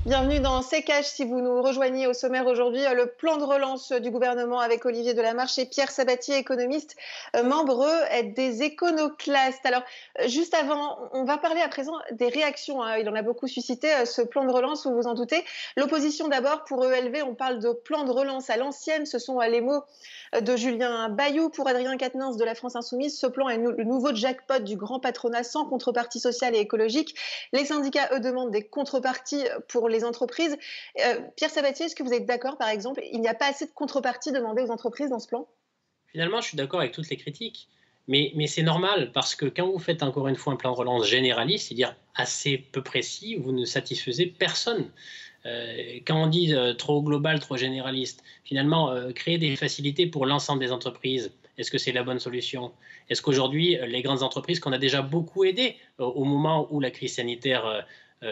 Bienvenue 0.06 0.42
dans 0.42 0.62
CKH. 0.62 1.06
Si 1.06 1.24
vous 1.24 1.40
nous 1.40 1.62
rejoignez 1.62 2.08
au 2.08 2.14
sommaire 2.14 2.46
aujourd'hui, 2.46 2.86
euh, 2.86 2.94
le 2.94 3.06
plan 3.06 3.38
de 3.38 3.46
relance 3.46 3.94
du 3.94 4.12
gouvernement 4.12 4.60
avec 4.60 4.86
Olivier 4.86 5.14
Delamarche 5.14 5.58
et 5.60 5.66
Pierre 5.66 5.92
Sabatier, 5.92 6.36
économiste, 6.36 6.98
euh, 7.38 7.44
membre 7.44 7.88
des 8.36 8.64
éconoclastes. 8.64 9.66
Alors, 9.66 9.84
juste 10.26 10.56
avant, 10.56 10.98
on 11.14 11.24
va 11.24 11.38
parler 11.38 11.62
à 11.62 11.70
présent 11.70 11.94
des 12.12 12.28
réactions. 12.28 12.84
Hein. 12.84 12.98
Il 12.98 13.08
en 13.08 13.16
a 13.16 13.22
beaucoup 13.22 13.48
suscité, 13.48 14.06
ce 14.06 14.22
plan 14.22 14.44
de 14.44 14.52
relance, 14.52 14.86
vous 14.86 14.94
vous 14.94 15.08
en 15.08 15.14
doutez. 15.14 15.46
L'opposition 15.78 16.28
d'abord, 16.28 16.66
pour 16.66 16.86
ELV, 16.86 17.24
on 17.26 17.34
parle 17.34 17.60
de 17.60 17.72
plan 17.72 18.04
de 18.04 18.12
relance 18.12 18.50
à 18.50 18.58
l'ancienne. 18.58 19.06
Ce 19.06 19.20
sont 19.20 19.40
les 19.40 19.62
mots 19.62 19.84
de 20.38 20.56
Julien 20.58 21.08
Bayou 21.08 21.50
pour 21.50 21.70
Adrien 21.70 21.96
Quatennens 21.96 22.36
de 22.36 22.44
la 22.44 22.56
France 22.56 22.76
Insoumise. 22.76 23.18
Ce 23.18 23.28
plan 23.28 23.48
est 23.48 23.58
le 23.58 23.84
nouveau 23.86 24.14
jackpot 24.14 24.60
du 24.60 24.76
grand 24.76 25.00
patronat 25.00 25.44
sans 25.44 25.66
contrepartie 25.66 26.20
sociale 26.20 26.56
et 26.56 26.60
écologique. 26.60 27.16
Les 27.54 27.64
syndicats, 27.64 28.10
eux, 28.12 28.20
demandent 28.20 28.52
des 28.52 28.68
contreparties 28.68 29.46
pour 29.70 29.88
les 29.93 29.93
entreprises. 30.02 30.58
Euh, 31.06 31.22
Pierre 31.36 31.50
Sabatier, 31.50 31.86
est-ce 31.86 31.96
que 31.96 32.04
vous 32.04 32.14
êtes 32.14 32.26
d'accord, 32.26 32.58
par 32.58 32.70
exemple 32.70 33.02
Il 33.12 33.22
n'y 33.22 33.28
a 33.28 33.34
pas 33.34 33.48
assez 33.48 33.66
de 33.66 33.72
contreparties 33.72 34.32
demandées 34.32 34.64
aux 34.64 34.72
entreprises 34.72 35.10
dans 35.10 35.20
ce 35.20 35.28
plan? 35.28 35.48
Finalement, 36.08 36.42
je 36.42 36.48
suis 36.48 36.58
d'accord 36.58 36.80
avec 36.80 36.92
toutes 36.92 37.10
les 37.10 37.18
critiques. 37.18 37.70
Mais, 38.08 38.34
c'est 38.48 38.64
normal 38.64 39.12
parce 39.14 39.34
que 39.34 39.46
quand 39.46 39.66
vous 39.66 39.80
faites 39.80 40.04
encore 40.04 40.28
une 40.28 40.36
fois 40.36 40.54
un 40.54 40.56
plan 40.58 40.74
de 40.74 40.78
relance 40.78 41.08
généraliste, 41.08 41.68
c'est-à-dire 41.68 41.96
assez 42.16 42.58
peu 42.58 42.82
précis, 42.82 43.36
vous 43.36 43.54
ne 43.54 43.64
satisfaisez 43.64 44.26
personne. 44.26 44.92
Euh, 45.46 46.00
quand 46.06 46.22
on 46.22 46.28
dit 46.28 46.54
euh, 46.54 46.74
trop 46.74 47.02
global, 47.02 47.40
trop 47.40 47.56
généraliste, 47.56 48.24
finalement, 48.44 48.94
créer 49.14 49.38
des 49.38 49.56
facilités 49.56 50.06
pour 50.06 50.26
l'ensemble 50.26 50.60
des 50.60 50.74
entreprises, 50.74 51.32
est-ce 51.58 51.72
que 51.72 51.78
c'est 51.78 51.94
la 51.94 52.04
bonne 52.04 52.20
solution? 52.20 52.74
Est-ce 53.10 53.22
qu'aujourd'hui, 53.22 53.78
les 53.88 54.02
grandes 54.02 54.24
entreprises 54.24 54.60
qu'on 54.60 54.74
a 54.74 54.78
déjà 54.78 55.02
beaucoup 55.02 55.46
aidées 55.46 55.78
au 55.98 56.26
moment 56.26 56.68
où 56.72 56.82
la 56.82 56.92
crise 56.92 57.16
sanitaire 57.16 57.86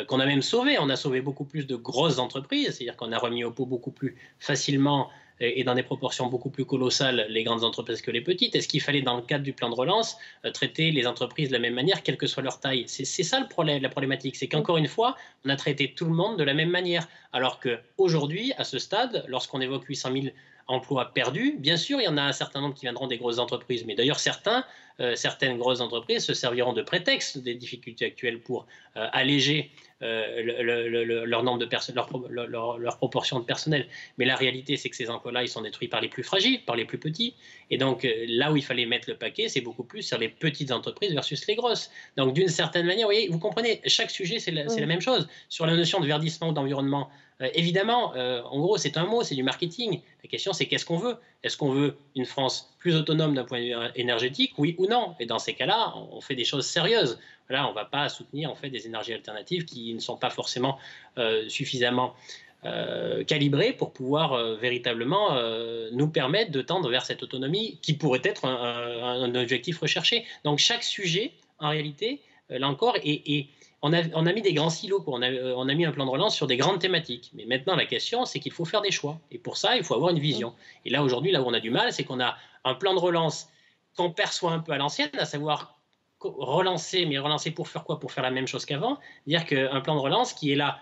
qu'on 0.08 0.20
a 0.20 0.26
même 0.26 0.42
sauvé. 0.42 0.78
On 0.80 0.90
a 0.90 0.96
sauvé 0.96 1.22
beaucoup 1.22 1.46
plus 1.46 1.68
de 1.68 1.76
grosses 1.76 2.18
entreprises, 2.18 2.76
c'est-à-dire 2.76 2.96
qu'on 2.96 3.12
a 3.12 3.18
remis 3.18 3.44
au 3.44 3.52
pot 3.52 3.66
beaucoup 3.66 3.92
plus 3.92 4.16
facilement 4.40 5.10
et 5.42 5.64
dans 5.64 5.76
des 5.76 5.84
proportions 5.84 6.28
beaucoup 6.28 6.50
plus 6.50 6.66
colossales 6.66 7.26
les 7.30 7.44
grandes 7.44 7.64
entreprises 7.64 8.02
que 8.02 8.12
les 8.12 8.22
petites. 8.22 8.56
Est-ce 8.56 8.68
qu'il 8.68 8.82
fallait, 8.82 9.02
dans 9.02 9.16
le 9.16 9.24
cadre 9.24 9.44
du 9.44 9.54
plan 9.54 9.70
de 9.70 9.76
relance, 9.76 10.18
euh, 10.46 10.52
traiter 10.52 10.92
les 10.92 11.08
entreprises 11.08 11.50
de 11.50 11.54
la 11.54 11.60
même 11.60 11.74
manière, 11.74 12.04
quelle 12.04 12.18
que 12.18 12.28
soit 12.28 12.44
leur 12.44 12.60
taille? 12.60 12.86
C'est 12.88 13.06
ça 13.06 13.40
le 13.40 13.48
problème, 13.48 13.82
la 13.82 13.90
problématique. 13.90 14.36
C'est 14.36 14.48
qu'encore 14.48 14.78
une 14.78 14.88
fois, 14.88 15.16
on 15.46 15.50
a 15.50 15.56
traité 15.56 15.94
tout 15.94 16.06
le 16.06 16.14
monde 16.14 16.38
de 16.38 16.44
la 16.44 16.54
même 16.54 16.70
manière. 16.70 17.08
Alors 17.34 17.60
qu'aujourd'hui, 17.60 18.54
à 18.58 18.64
ce 18.64 18.80
stade, 18.80 19.26
lorsqu'on 19.28 19.62
évoque 19.62 19.86
800 19.86 20.12
000 20.14 20.26
emplois 20.68 21.14
perdus. 21.14 21.56
Bien 21.58 21.78
sûr, 21.78 22.00
il 22.00 22.06
y 22.06 22.08
en 22.08 22.18
a 22.18 22.24
un 22.24 22.32
certain 22.32 22.62
nombre 22.62 22.76
qui 22.76 22.86
viendront 22.86 23.08
des 23.08 23.18
grosses 23.18 23.40
entreprises, 23.40 23.86
mais 23.86 23.96
d'ailleurs 23.96 24.20
certains, 24.20 24.64
euh, 25.00 25.16
certaines 25.16 25.58
grosses 25.58 25.82
entreprises 25.82 26.26
se 26.26 26.34
serviront 26.34 26.74
de 26.74 26.82
prétexte 26.82 27.38
des 27.38 27.56
difficultés 27.56 28.06
actuelles 28.06 28.40
pour 28.40 28.66
euh, 28.96 29.08
alléger 29.12 29.72
euh, 30.02 31.26
leur 31.26 31.44
nombre 31.44 31.60
de 31.60 31.66
personnes, 31.66 31.96
leur, 32.30 32.98
proportion 32.98 33.40
de 33.40 33.46
personnel. 33.46 33.88
Mais 34.18 34.26
la 34.26 34.36
réalité, 34.36 34.78
c'est 34.78 34.90
que 34.90 34.96
ces 34.96 35.10
emplois-là, 35.10 35.44
ils 35.44 35.48
sont 35.50 35.62
détruits 35.62 35.88
par 35.88 36.02
les 36.02 36.10
plus 36.10 36.24
fragiles, 36.24 36.64
par 36.66 36.76
les 36.76 36.86
plus 36.86 36.98
petits. 36.98 37.36
Et 37.70 37.78
donc 37.78 38.08
là 38.28 38.52
où 38.52 38.58
il 38.58 38.64
fallait 38.64 38.86
mettre 38.86 39.10
le 39.10 39.16
paquet, 39.16 39.48
c'est 39.50 39.62
beaucoup 39.62 39.84
plus 39.84 40.02
sur 40.02 40.18
les 40.18 40.30
petites 40.30 40.72
entreprises 40.72 41.14
versus 41.14 41.46
les 41.48 41.56
grosses. 41.56 41.92
Donc 42.18 42.34
d'une 42.34 42.48
certaine 42.48 42.86
manière, 42.86 43.08
vous, 43.08 43.14
voyez, 43.14 43.28
vous 43.30 43.40
comprenez, 43.40 43.82
chaque 43.86 44.12
sujet, 44.12 44.40
c'est 44.40 44.52
la, 44.52 44.64
la, 44.64 44.86
même 44.86 45.02
chose. 45.02 45.28
Sur 45.50 45.66
la 45.66 45.76
notion 45.76 46.00
de 46.00 46.08
verdissement 46.08 46.50
ou 46.50 46.54
d'environnement, 46.54 47.10
euh, 47.42 47.50
évidemment, 47.54 48.14
euh, 48.16 48.42
en 48.44 48.60
gros, 48.60 48.78
c'est 48.78 48.98
un 48.98 49.06
mot, 49.06 49.24
c'est 49.24 49.36
du 49.36 49.44
marketing. 49.44 50.02
La 50.24 50.30
question, 50.30 50.54
c'est 50.54 50.66
qu'est-ce 50.66 50.86
qu'on 50.86 50.98
veut? 50.98 51.18
Est-ce 51.44 51.58
qu'on 51.58 51.72
veut 51.72 51.98
une 52.16 52.26
France 52.26 52.74
plus 52.80 52.96
autonome 52.96 53.34
d'un 53.34 53.44
point 53.44 53.60
de 53.60 53.66
vue 53.66 53.92
énergétique, 53.96 54.54
oui 54.58 54.76
ou 54.78 54.88
non 54.88 55.16
Et 55.20 55.26
dans 55.26 55.40
ces 55.40 55.54
cas-là, 55.54 55.94
on 56.12 56.22
fait 56.22 56.36
des 56.36 56.46
choses 56.46 56.66
sérieuses. 56.66 57.20
Là, 57.50 57.66
on 57.68 57.72
ne 57.72 57.76
va 57.76 57.86
pas 57.86 58.08
soutenir 58.10 58.50
en 58.50 58.56
fait 58.56 58.70
des 58.70 58.86
énergies 58.86 59.14
alternatives 59.14 59.66
qui 59.66 59.94
ne 59.94 60.00
sont 60.00 60.18
pas 60.18 60.30
forcément 60.30 60.78
suffisamment 61.50 62.16
euh, 62.64 63.24
calibré 63.26 63.74
pour 63.74 63.92
pouvoir 63.92 64.56
véritablement 64.56 65.36
nous 65.92 66.08
permettre 66.08 66.52
de 66.52 66.62
tendre 66.62 66.90
vers 66.90 67.04
cette 67.06 67.24
autonomie 67.24 67.78
qui 67.82 67.94
pourrait 67.94 68.22
être 68.24 68.46
un, 68.46 69.36
objectif 69.36 69.80
recherché. 69.80 70.26
Donc 70.46 70.60
chaque 70.60 70.84
sujet, 70.84 71.32
en 71.60 71.70
réalité, 71.70 72.22
là 72.50 72.70
encore, 72.70 72.96
et, 73.04 73.48
on, 73.82 73.94
a, 73.94 74.04
on, 74.14 74.26
a, 74.26 74.34
mis 74.34 74.42
des 74.42 74.54
grands 74.54 74.70
silos, 74.70 75.04
On, 75.08 75.22
a, 75.22 75.32
on, 75.32 75.68
a, 75.68 75.74
mis 75.74 75.86
un 75.86 75.92
plan 75.92 76.06
de 76.06 76.12
relance 76.12 76.36
sur 76.36 76.48
des 76.48 76.58
grandes 76.58 76.80
thématiques. 76.80 77.32
Mais 77.34 77.46
maintenant, 77.46 77.76
la 77.76 77.86
question, 77.86 78.26
c'est 78.26 78.40
qu'il 78.40 78.52
faut 78.52 78.66
faire 78.66 78.82
des 78.82 78.92
choix. 78.92 79.20
Et 79.32 79.40
pour 79.40 79.58
ça, 79.58 79.76
il 79.76 79.84
faut 79.84 79.96
avoir 79.96 80.12
une 80.12 80.20
vision. 80.20 80.54
Et 80.86 80.90
là, 80.90 81.04
aujourd'hui, 81.04 81.32
là 81.32 81.42
où 81.42 81.46
on 81.46 81.54
a 81.54 81.60
du 81.60 81.72
mal, 81.72 81.92
c'est 81.92 82.04
qu'on 82.04 82.20
a 82.20 82.38
un 82.64 82.76
plan 82.76 82.94
de 82.94 83.00
relance 83.00 83.50
qu'on 83.98 84.12
perçoit 84.12 84.52
un 84.52 84.60
peu 84.60 84.72
à 84.72 84.78
l'ancienne, 84.78 85.10
à 85.18 85.26
savoir 85.26 85.80
relancer, 86.20 87.06
mais 87.06 87.18
relancer 87.18 87.52
pour 87.52 87.68
faire 87.68 87.84
quoi? 87.84 88.00
Pour 88.00 88.12
faire 88.12 88.24
la 88.24 88.32
même 88.32 88.48
chose 88.48 88.66
qu'avant. 88.66 89.00
Dire 89.26 89.46
qu'un 89.46 89.82
plan 89.82 89.96
de 89.96 90.02
relance 90.02 90.34
qui 90.34 90.52
est 90.52 90.56
là 90.56 90.80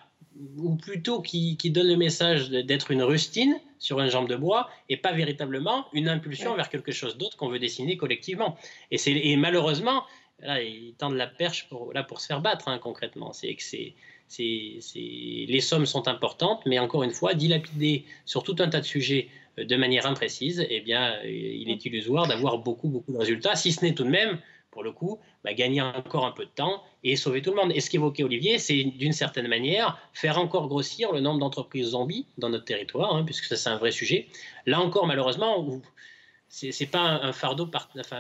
ou 0.58 0.76
plutôt 0.76 1.22
qui, 1.22 1.58
donne 1.72 1.88
le 1.88 1.96
message 1.96 2.50
d'être 2.50 2.92
une 2.92 3.04
rustine 3.04 3.60
sur 3.78 4.00
une 4.00 4.10
jambe 4.10 4.28
de 4.28 4.36
bois 4.36 4.70
et 4.90 4.98
pas 4.98 5.14
véritablement 5.14 5.86
une 5.94 6.10
impulsion 6.10 6.56
vers 6.56 6.70
quelque 6.70 6.92
chose 6.92 7.18
d'autre 7.18 7.38
qu'on 7.38 7.50
veut 7.50 7.60
dessiner 7.60 7.98
collectivement. 7.98 8.58
Et, 8.92 8.98
et 9.32 9.36
malheureusement, 9.38 10.04
là, 10.42 10.62
ils 10.62 10.94
tendent 10.98 11.16
la 11.16 11.28
perche 11.28 11.68
pour, 11.70 11.94
là, 11.94 12.04
pour 12.04 12.22
se 12.22 12.28
faire 12.28 12.42
battre 12.42 12.68
hein, 12.68 12.80
concrètement. 12.80 13.34
C'est 13.34 13.56
les 14.38 15.62
sommes 15.62 15.86
sont 15.86 16.08
importantes, 16.08 16.62
mais 16.66 16.80
encore 16.80 17.04
une 17.04 17.12
fois, 17.12 17.34
dilapider 17.34 18.06
sur 18.26 18.44
tout 18.44 18.56
un 18.60 18.70
tas 18.70 18.80
de 18.80 18.86
sujets 18.86 19.28
euh, 19.58 19.66
de 19.66 19.76
manière 19.76 20.06
imprécise, 20.06 20.66
eh 20.70 20.82
bien, 20.82 21.14
euh, 21.24 21.30
il 21.30 21.70
est 21.70 21.86
illusoire 21.86 22.28
d'avoir 22.28 22.60
beaucoup, 22.60 22.90
beaucoup 22.90 23.12
de 23.12 23.18
résultats, 23.18 23.56
si 23.56 23.72
ce 23.72 23.84
n'est 23.84 23.94
tout 23.94 24.04
de 24.04 24.10
même 24.10 24.40
pour 24.72 24.84
le 24.84 24.92
coup, 24.92 25.20
bah, 25.44 25.54
gagner 25.54 25.82
encore 25.82 26.26
un 26.26 26.32
peu 26.32 26.46
de 26.46 26.52
temps 26.52 26.84
et 27.04 27.16
sauver 27.16 27.42
tout 27.42 27.50
le 27.50 27.56
monde. 27.56 27.72
Et 27.74 27.80
ce 27.82 27.90
qu'évoquait 27.90 28.24
Olivier, 28.24 28.60
c'est 28.60 28.84
d'une 28.84 29.14
certaine 29.14 29.48
manière 29.48 29.98
faire 30.14 30.38
encore 30.38 30.68
grossir 30.68 31.12
le 31.12 31.22
nombre 31.22 31.40
d'entreprises 31.40 31.88
zombies 31.88 32.28
dans 32.38 32.50
notre 32.50 32.66
territoire, 32.66 33.16
hein, 33.16 33.24
puisque 33.24 33.46
ça 33.46 33.56
c'est 33.56 33.70
un 33.70 33.78
vrai 33.78 33.92
sujet. 33.92 34.28
Là 34.68 34.80
encore, 34.80 35.08
malheureusement, 35.08 35.82
ce 36.50 36.84
n'est 36.84 36.90
pas 36.90 37.02
un 37.02 37.32
fardeau 37.32 37.70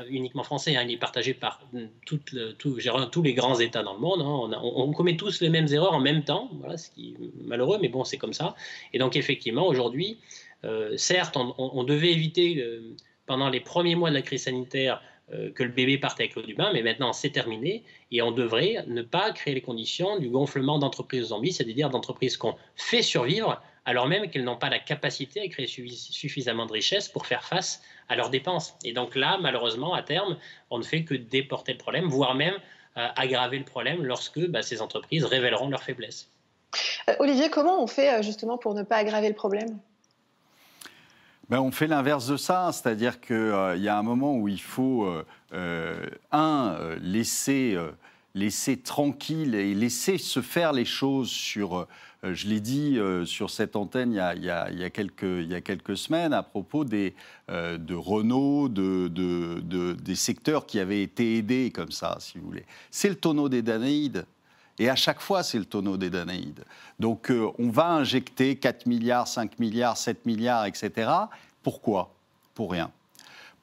uniquement 0.07 0.43
français, 0.43 0.75
hein, 0.75 0.83
il 0.83 0.93
est 0.93 0.97
partagé 0.97 1.33
par 1.33 1.61
tout, 2.05 2.19
tous 2.59 3.21
les 3.23 3.33
grands 3.33 3.59
États 3.59 3.81
dans 3.81 3.93
le 3.93 3.99
monde. 3.99 4.21
Hein. 4.21 4.59
On, 4.63 4.91
commet 4.93 5.17
tous 5.17 5.41
les 5.41 5.49
mêmes 5.49 5.67
erreurs 5.71 5.93
en 5.93 5.99
même 5.99 6.23
temps, 6.23 6.49
voilà, 6.59 6.77
ce 6.77 6.91
qui 6.91 7.15
est 7.19 7.43
malheureux, 7.43 7.79
mais 7.81 7.87
bon, 7.89 8.03
c'est 8.03 8.17
comme 8.17 8.33
ça. 8.33 8.55
Et 8.93 8.99
donc 8.99 9.15
effectivement, 9.15 9.67
aujourd'hui, 9.67 10.19
euh, 10.63 10.95
certes, 10.95 11.37
on, 11.37 11.83
devait 11.83 12.11
éviter, 12.11 12.61
euh, 12.61 12.95
pendant 13.25 13.49
les 13.49 13.59
premiers 13.59 13.95
mois 13.95 14.09
de 14.09 14.15
la 14.15 14.21
crise 14.21 14.43
sanitaire, 14.43 15.01
euh, 15.33 15.51
que 15.51 15.63
le 15.63 15.69
bébé 15.69 15.97
parte 15.99 16.19
avec 16.19 16.35
l'eau 16.35 16.41
du 16.41 16.55
bain, 16.55 16.71
mais 16.73 16.81
maintenant 16.81 17.13
c'est 17.13 17.29
terminé 17.29 17.83
et 18.11 18.23
on 18.23 18.31
devrait 18.31 18.83
ne 18.87 19.03
pas 19.03 19.31
créer 19.31 19.53
les 19.53 19.61
conditions 19.61 20.17
du 20.17 20.27
gonflement 20.27 20.79
d'entreprises 20.79 21.25
zombies, 21.25 21.53
c'est-à-dire 21.53 21.91
d'entreprises 21.91 22.35
qu'on 22.35 22.55
fait 22.75 23.03
survivre 23.03 23.61
alors 23.85 24.07
même 24.07 24.29
qu'elles 24.29 24.43
n'ont 24.43 24.57
pas 24.57 24.69
la 24.69 24.79
capacité 24.79 25.41
à 25.41 25.47
créer 25.47 25.67
suffisamment 25.67 26.65
de 26.65 26.73
richesses 26.73 27.09
pour 27.09 27.25
faire 27.25 27.43
face 27.43 27.81
à 28.07 28.15
leurs 28.15 28.29
dépenses. 28.29 28.75
Et 28.83 28.93
donc 28.93 29.15
là, 29.15 29.37
malheureusement, 29.41 29.93
à 29.93 30.03
terme, 30.03 30.37
on 30.69 30.77
ne 30.77 30.83
fait 30.83 31.03
que 31.03 31.13
déporter 31.13 31.73
le 31.73 31.77
problème, 31.77 32.05
voire 32.05 32.35
même 32.35 32.55
euh, 32.97 33.07
aggraver 33.15 33.57
le 33.57 33.65
problème 33.65 34.03
lorsque 34.03 34.39
bah, 34.47 34.61
ces 34.61 34.81
entreprises 34.81 35.25
révéleront 35.25 35.69
leurs 35.69 35.83
faiblesses. 35.83 36.29
Euh, 37.07 37.15
Olivier, 37.19 37.49
comment 37.49 37.81
on 37.81 37.87
fait 37.87 38.21
justement 38.23 38.57
pour 38.57 38.73
ne 38.73 38.83
pas 38.83 38.97
aggraver 38.97 39.29
le 39.29 39.35
problème? 39.35 39.79
Ben, 41.49 41.59
on 41.61 41.71
fait 41.71 41.87
l'inverse 41.87 42.27
de 42.27 42.37
ça, 42.37 42.69
c'est-à-dire 42.71 43.19
qu'il 43.19 43.35
euh, 43.35 43.75
y 43.75 43.87
a 43.87 43.97
un 43.97 44.03
moment 44.03 44.35
où 44.35 44.47
il 44.47 44.61
faut, 44.61 45.05
euh, 45.05 45.25
euh, 45.53 46.05
un, 46.31 46.77
laisser, 47.01 47.75
laisser 48.35 48.77
tranquille 48.79 49.55
et 49.55 49.73
laisser 49.73 50.19
se 50.19 50.41
faire 50.41 50.73
les 50.73 50.85
choses 50.85 51.31
sur, 51.31 51.87
je 52.23 52.47
l'ai 52.47 52.59
dit 52.59 52.99
sur 53.25 53.49
cette 53.49 53.75
antenne 53.75 54.11
il 54.11 54.43
y, 54.43 54.49
a, 54.49 54.89
quelques, 54.89 55.97
semaines 55.97 56.33
à 56.33 56.43
propos 56.43 56.83
des, 56.83 57.15
de 57.47 57.95
Renault, 57.95 58.69
de, 58.69 59.07
de, 59.07 59.93
des 59.93 60.15
secteurs 60.15 60.65
qui 60.65 60.79
avaient 60.79 61.01
été 61.01 61.37
aidés 61.37 61.71
comme 61.71 61.91
ça, 61.91 62.17
si 62.19 62.37
vous 62.37 62.45
voulez. 62.45 62.65
C'est 62.91 63.09
le 63.09 63.15
tonneau 63.15 63.47
des 63.47 63.61
Danaïdes. 63.61 64.25
Et 64.79 64.89
à 64.89 64.95
chaque 64.95 65.19
fois, 65.19 65.43
c'est 65.43 65.59
le 65.59 65.65
tonneau 65.65 65.97
des 65.97 66.09
Danaïdes. 66.09 66.63
Donc 66.99 67.29
euh, 67.29 67.51
on 67.59 67.69
va 67.69 67.89
injecter 67.91 68.55
4 68.55 68.85
milliards, 68.85 69.27
5 69.27 69.59
milliards, 69.59 69.97
7 69.97 70.25
milliards, 70.25 70.65
etc. 70.65 71.11
Pourquoi? 71.61 72.15
Pour 72.55 72.71
rien. 72.71 72.89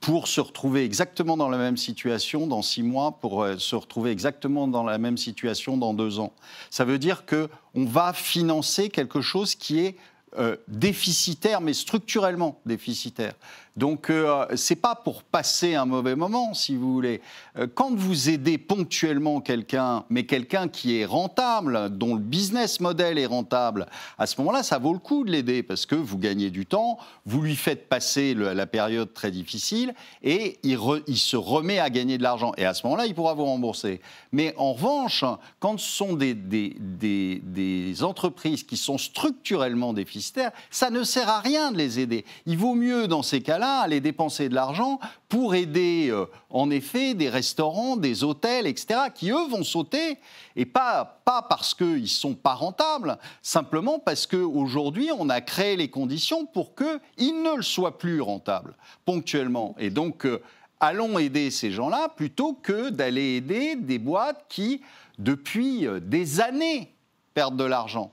Pour 0.00 0.28
se 0.28 0.40
retrouver 0.40 0.84
exactement 0.84 1.36
dans 1.36 1.48
la 1.48 1.58
même 1.58 1.76
situation 1.76 2.46
dans 2.46 2.62
six 2.62 2.82
mois, 2.82 3.12
pour 3.12 3.42
euh, 3.42 3.58
se 3.58 3.74
retrouver 3.74 4.10
exactement 4.10 4.68
dans 4.68 4.84
la 4.84 4.98
même 4.98 5.16
situation 5.16 5.76
dans 5.76 5.94
deux 5.94 6.20
ans. 6.20 6.32
Ça 6.70 6.84
veut 6.84 6.98
dire 6.98 7.24
qu'on 7.26 7.84
va 7.84 8.12
financer 8.12 8.88
quelque 8.88 9.20
chose 9.20 9.54
qui 9.54 9.80
est 9.80 9.96
euh, 10.38 10.56
déficitaire, 10.68 11.60
mais 11.60 11.72
structurellement 11.72 12.60
déficitaire. 12.66 13.32
Donc, 13.76 14.08
euh, 14.08 14.46
ce 14.56 14.72
n'est 14.72 14.80
pas 14.80 14.94
pour 14.94 15.22
passer 15.22 15.74
un 15.74 15.84
mauvais 15.84 16.16
moment, 16.16 16.54
si 16.54 16.76
vous 16.76 16.94
voulez. 16.94 17.20
Euh, 17.58 17.66
quand 17.72 17.94
vous 17.94 18.30
aidez 18.30 18.56
ponctuellement 18.56 19.42
quelqu'un, 19.42 20.04
mais 20.08 20.24
quelqu'un 20.24 20.68
qui 20.68 20.98
est 20.98 21.04
rentable, 21.04 21.90
dont 21.90 22.14
le 22.14 22.20
business 22.20 22.80
model 22.80 23.18
est 23.18 23.26
rentable, 23.26 23.86
à 24.16 24.26
ce 24.26 24.40
moment-là, 24.40 24.62
ça 24.62 24.78
vaut 24.78 24.94
le 24.94 24.98
coup 24.98 25.24
de 25.24 25.30
l'aider 25.30 25.62
parce 25.62 25.84
que 25.84 25.94
vous 25.94 26.16
gagnez 26.16 26.48
du 26.50 26.64
temps, 26.64 26.96
vous 27.26 27.42
lui 27.42 27.54
faites 27.54 27.88
passer 27.88 28.34
la 28.34 28.66
période 28.66 29.12
très 29.12 29.30
difficile 29.30 29.94
et 30.22 30.58
il, 30.62 30.78
se 31.16 31.36
remet 31.36 31.78
à 31.78 31.90
gagner 31.90 32.16
de 32.16 32.22
l'argent. 32.22 32.52
Et 32.56 32.64
à 32.64 32.72
ce 32.72 32.86
moment-là, 32.86 33.06
il 33.06 33.14
pourra 33.14 33.34
vous 33.34 33.44
rembourser. 33.44 34.00
Mais 34.32 34.54
en 34.56 34.72
revanche, 34.72 35.22
quand 35.60 35.78
ce 35.78 35.90
sont 35.90 36.14
des 36.14 38.02
entreprises 38.02 38.62
qui 38.62 38.76
sont 38.78 38.96
structurellement 38.96 39.92
déficitaires, 39.92 40.52
ça 40.70 40.88
ne 40.88 41.02
sert 41.02 41.28
à 41.28 41.40
rien 41.40 41.72
de 41.72 41.76
les 41.76 42.00
aider. 42.00 42.24
Il 42.46 42.56
vaut 42.56 42.74
mieux, 42.74 43.06
dans 43.08 43.22
ces 43.22 43.42
cas-là, 43.42 43.65
aller 43.80 44.00
dépenser 44.00 44.48
de 44.48 44.54
l'argent 44.54 44.98
pour 45.28 45.54
aider, 45.54 46.08
euh, 46.10 46.26
en 46.50 46.70
effet, 46.70 47.14
des 47.14 47.28
restaurants, 47.28 47.96
des 47.96 48.24
hôtels, 48.24 48.66
etc., 48.66 49.00
qui, 49.14 49.30
eux, 49.30 49.48
vont 49.50 49.64
sauter, 49.64 50.18
et 50.54 50.66
pas, 50.66 51.20
pas 51.24 51.42
parce 51.42 51.74
qu'ils 51.74 52.02
ne 52.02 52.06
sont 52.06 52.34
pas 52.34 52.54
rentables, 52.54 53.18
simplement 53.42 53.98
parce 53.98 54.26
qu'aujourd'hui, 54.26 55.10
on 55.16 55.28
a 55.28 55.40
créé 55.40 55.76
les 55.76 55.88
conditions 55.88 56.46
pour 56.46 56.74
qu'ils 56.74 57.42
ne 57.42 57.56
le 57.56 57.62
soient 57.62 57.98
plus 57.98 58.20
rentables, 58.20 58.74
ponctuellement. 59.04 59.74
Et 59.78 59.90
donc, 59.90 60.26
euh, 60.26 60.42
allons 60.80 61.18
aider 61.18 61.50
ces 61.50 61.70
gens-là 61.70 62.08
plutôt 62.08 62.54
que 62.54 62.90
d'aller 62.90 63.36
aider 63.36 63.76
des 63.76 63.98
boîtes 63.98 64.44
qui, 64.48 64.82
depuis 65.18 65.86
euh, 65.86 66.00
des 66.00 66.40
années, 66.40 66.92
perdent 67.34 67.56
de 67.56 67.64
l'argent. 67.64 68.12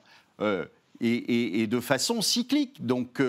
et, 1.00 1.62
et, 1.62 1.68
de 1.68 1.80
façon 1.80 2.22
cyclique. 2.22 2.86
Donc, 2.86 3.22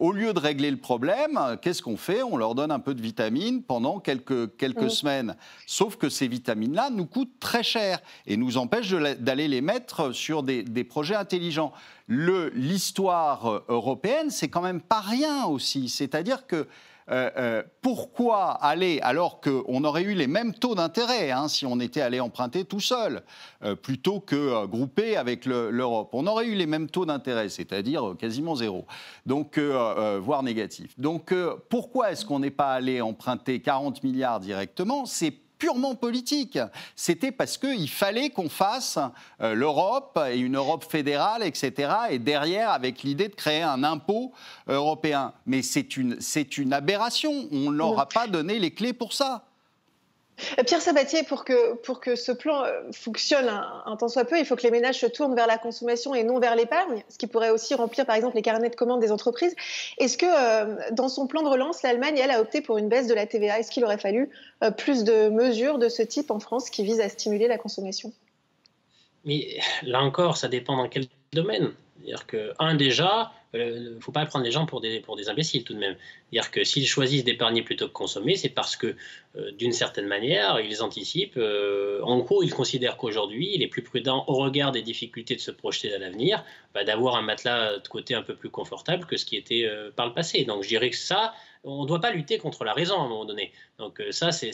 au 0.00 0.12
lieu 0.12 0.32
de 0.32 0.38
régler 0.40 0.70
le 0.70 0.78
problème, 0.78 1.38
qu'est-ce 1.60 1.82
qu'on 1.82 1.98
fait? 1.98 2.22
On 2.22 2.38
leur 2.38 2.54
donne 2.54 2.70
un 2.70 2.78
peu 2.78 2.94
de 2.94 3.02
vitamines 3.02 3.62
pendant 3.62 4.00
quelques, 4.00 4.56
quelques 4.56 4.90
semaines. 4.90 5.36
Sauf 5.66 5.96
que 5.96 6.08
ces 6.08 6.26
vitamines-là 6.26 6.88
nous 6.90 7.04
coûtent 7.04 7.38
très 7.38 7.62
cher 7.62 8.00
et 8.26 8.38
nous 8.38 8.56
empêchent 8.56 8.90
d'aller 8.90 9.46
les 9.46 9.60
mettre 9.60 10.12
sur 10.12 10.42
des, 10.42 10.62
des 10.62 10.84
projets 10.84 11.14
intelligents. 11.14 11.72
L'histoire 12.08 13.62
européenne, 13.68 14.30
c'est 14.30 14.48
quand 14.48 14.62
même 14.62 14.80
pas 14.80 15.00
rien 15.00 15.44
aussi. 15.44 15.90
C'est-à-dire 15.90 16.46
que 16.46 16.66
euh, 17.10 17.30
euh, 17.36 17.62
pourquoi 17.82 18.52
aller, 18.52 19.00
alors 19.02 19.40
qu'on 19.40 19.82
aurait 19.84 20.02
eu 20.02 20.14
les 20.14 20.26
mêmes 20.26 20.54
taux 20.54 20.74
d'intérêt 20.74 21.30
hein, 21.30 21.48
si 21.48 21.66
on 21.66 21.80
était 21.80 22.00
allé 22.00 22.20
emprunter 22.20 22.64
tout 22.64 22.80
seul, 22.80 23.22
euh, 23.64 23.74
plutôt 23.74 24.20
que 24.20 24.64
groupé 24.66 25.16
avec 25.16 25.44
l'Europe? 25.44 26.10
On 26.12 26.26
aurait 26.26 26.46
eu 26.46 26.54
les 26.54 26.66
mêmes 26.66 26.88
taux 26.88 27.06
d'intérêt, 27.06 27.48
c'est-à-dire 27.48 28.14
quasiment 28.18 28.54
zéro, 28.54 28.86
donc, 29.26 29.58
voire 29.58 30.42
négatif. 30.42 30.98
Donc 30.98 31.34
pourquoi 31.68 32.12
est-ce 32.12 32.24
qu'on 32.24 32.38
n'est 32.38 32.50
pas 32.50 32.72
allé 32.72 33.00
emprunter 33.00 33.60
40 33.60 34.02
milliards 34.04 34.40
directement? 34.40 35.04
Purement 35.60 35.94
politique. 35.94 36.58
C'était 36.96 37.30
parce 37.30 37.56
qu'il 37.58 37.88
fallait 37.88 38.30
qu'on 38.30 38.48
fasse 38.48 38.98
euh, 39.40 39.54
l'Europe 39.54 40.18
et 40.32 40.38
une 40.38 40.56
Europe 40.56 40.84
fédérale, 40.90 41.44
etc. 41.44 41.92
Et 42.10 42.18
derrière, 42.18 42.70
avec 42.70 43.04
l'idée 43.04 43.28
de 43.28 43.34
créer 43.34 43.62
un 43.62 43.84
impôt 43.84 44.32
européen. 44.66 45.32
Mais 45.46 45.62
c'est 45.62 45.96
une, 45.96 46.18
une 46.56 46.72
aberration. 46.72 47.46
On 47.52 47.70
ne 47.70 47.76
leur 47.76 48.00
a 48.00 48.08
pas 48.08 48.26
donné 48.26 48.58
les 48.58 48.72
clés 48.72 48.94
pour 48.94 49.12
ça. 49.12 49.44
Euh, 50.58 50.62
Pierre 50.64 50.80
Sabatier, 50.80 51.22
pour 51.22 51.44
que, 51.44 51.74
pour 51.76 52.00
que 52.00 52.16
ce 52.16 52.32
plan 52.32 52.64
euh, 52.64 52.80
fonctionne 52.92 53.48
un, 53.48 53.96
temps 53.96 54.08
soit 54.08 54.24
peu, 54.24 54.38
il 54.38 54.44
faut 54.44 54.56
que 54.56 54.62
les 54.62 54.70
ménages 54.70 54.98
se 54.98 55.06
tournent 55.06 55.34
vers 55.34 55.46
la 55.46 55.58
consommation 55.58 56.14
et 56.14 56.24
non 56.24 56.38
vers 56.38 56.56
l'épargne, 56.56 57.02
ce 57.08 57.18
qui 57.18 57.26
pourrait 57.26 57.50
aussi 57.50 57.74
remplir 57.74 58.06
par 58.06 58.16
exemple 58.16 58.36
les 58.36 58.42
carnets 58.42 58.70
de 58.70 58.76
commandes 58.76 59.00
des 59.00 59.12
entreprises. 59.12 59.54
Est-ce 59.98 60.16
que 60.18 60.26
euh, 60.26 60.76
dans 60.92 61.08
son 61.08 61.26
plan 61.26 61.42
de 61.42 61.48
relance, 61.48 61.82
l'Allemagne, 61.82 62.18
elle, 62.18 62.30
a 62.30 62.40
opté 62.40 62.60
pour 62.60 62.78
une 62.78 62.88
baisse 62.88 63.06
de 63.06 63.14
la 63.14 63.26
TVA? 63.26 63.58
Est-ce 63.58 63.70
qu'il 63.70 63.84
aurait 63.84 63.98
fallu 63.98 64.30
plus 64.76 65.04
de 65.04 65.28
mesures 65.28 65.78
de 65.78 65.88
ce 65.88 66.02
type 66.02 66.30
en 66.30 66.38
France 66.38 66.70
qui 66.70 66.84
visent 66.84 67.00
à 67.00 67.08
stimuler 67.08 67.48
la 67.48 67.58
consommation? 67.58 68.12
Mais 69.24 69.58
là 69.82 70.00
encore, 70.00 70.36
ça 70.36 70.48
dépend 70.48 70.76
dans 70.76 70.88
quel 70.88 71.06
domaine. 71.32 71.72
C'est-à-dire 72.00 72.26
que, 72.26 72.52
un, 72.58 72.74
déjà, 72.74 73.32
il 73.52 73.60
euh, 73.60 73.94
ne 73.96 74.00
faut 74.00 74.12
pas 74.12 74.24
prendre 74.26 74.44
les 74.44 74.50
gens 74.50 74.64
pour 74.64 74.80
des, 74.80 75.00
pour 75.00 75.16
des 75.16 75.28
imbéciles 75.28 75.64
tout 75.64 75.74
de 75.74 75.78
même. 75.78 75.96
C'est-à-dire 76.30 76.50
que 76.50 76.64
s'ils 76.64 76.86
choisissent 76.86 77.24
d'épargner 77.24 77.62
plutôt 77.62 77.88
que 77.88 77.92
consommer, 77.92 78.36
c'est 78.36 78.48
parce 78.48 78.76
que, 78.76 78.94
euh, 79.36 79.50
d'une 79.52 79.72
certaine 79.72 80.06
manière, 80.06 80.60
ils 80.60 80.82
anticipent. 80.82 81.36
Euh, 81.36 82.00
en 82.02 82.18
gros, 82.20 82.42
ils 82.42 82.54
considèrent 82.54 82.96
qu'aujourd'hui, 82.96 83.50
il 83.54 83.62
est 83.62 83.68
plus 83.68 83.82
prudent, 83.82 84.24
au 84.28 84.34
regard 84.34 84.72
des 84.72 84.82
difficultés 84.82 85.34
de 85.34 85.40
se 85.40 85.50
projeter 85.50 85.92
à 85.94 85.98
l'avenir, 85.98 86.44
bah, 86.74 86.84
d'avoir 86.84 87.16
un 87.16 87.22
matelas 87.22 87.78
de 87.78 87.88
côté 87.88 88.14
un 88.14 88.22
peu 88.22 88.34
plus 88.34 88.50
confortable 88.50 89.04
que 89.06 89.16
ce 89.16 89.24
qui 89.24 89.36
était 89.36 89.68
par 89.96 90.06
le 90.06 90.14
passé. 90.14 90.44
Donc, 90.44 90.62
je 90.62 90.68
dirais 90.68 90.90
que 90.90 90.96
ça, 90.96 91.34
on 91.62 91.82
ne 91.82 91.86
doit 91.86 92.00
pas 92.00 92.10
lutter 92.10 92.38
contre 92.38 92.64
la 92.64 92.72
raison 92.72 92.94
à 92.96 93.04
un 93.04 93.08
moment 93.08 93.24
donné. 93.24 93.52
Donc 93.78 94.02
ça, 94.10 94.32
c'est, 94.32 94.52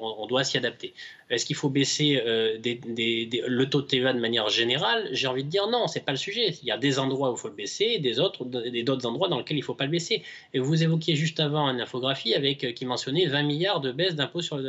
on, 0.00 0.26
doit 0.26 0.42
s'y 0.42 0.56
adapter. 0.56 0.94
Est-ce 1.28 1.44
qu'il 1.44 1.56
faut 1.56 1.68
baisser 1.68 2.22
le 2.24 3.64
taux 3.64 3.82
de 3.82 3.86
TVA 3.86 4.12
de 4.14 4.20
manière 4.20 4.48
générale? 4.48 5.08
J'ai 5.12 5.26
envie 5.26 5.44
de 5.44 5.50
dire 5.50 5.68
non, 5.68 5.86
c'est 5.86 6.04
pas 6.04 6.12
le 6.12 6.18
sujet. 6.18 6.54
Il 6.62 6.66
y 6.66 6.70
a 6.70 6.78
des 6.78 6.98
endroits 6.98 7.30
où 7.30 7.34
il 7.34 7.38
faut 7.38 7.48
le 7.48 7.54
baisser, 7.54 7.98
des 7.98 8.20
autres 8.20 8.46
et 8.72 8.82
d'autres 8.82 9.06
endroits 9.06 9.28
dans 9.28 9.38
lesquels 9.38 9.56
il 9.56 9.60
ne 9.60 9.64
faut 9.66 9.74
pas 9.74 9.84
le 9.84 9.90
baisser. 9.90 10.22
Et 10.54 10.58
vous 10.58 10.82
évoquiez 10.82 11.14
juste 11.14 11.40
avant 11.40 11.68
une 11.68 11.80
infographie 11.80 12.34
avec, 12.34 12.64
euh, 12.64 12.72
qui 12.72 12.86
mentionnait 12.86 13.26
20 13.26 13.42
milliards 13.42 13.80
de 13.80 13.92
baisse 13.92 14.14
d'impôts 14.14 14.42
sur, 14.42 14.60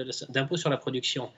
sur 0.56 0.70
la 0.70 0.78
production. 0.78 1.32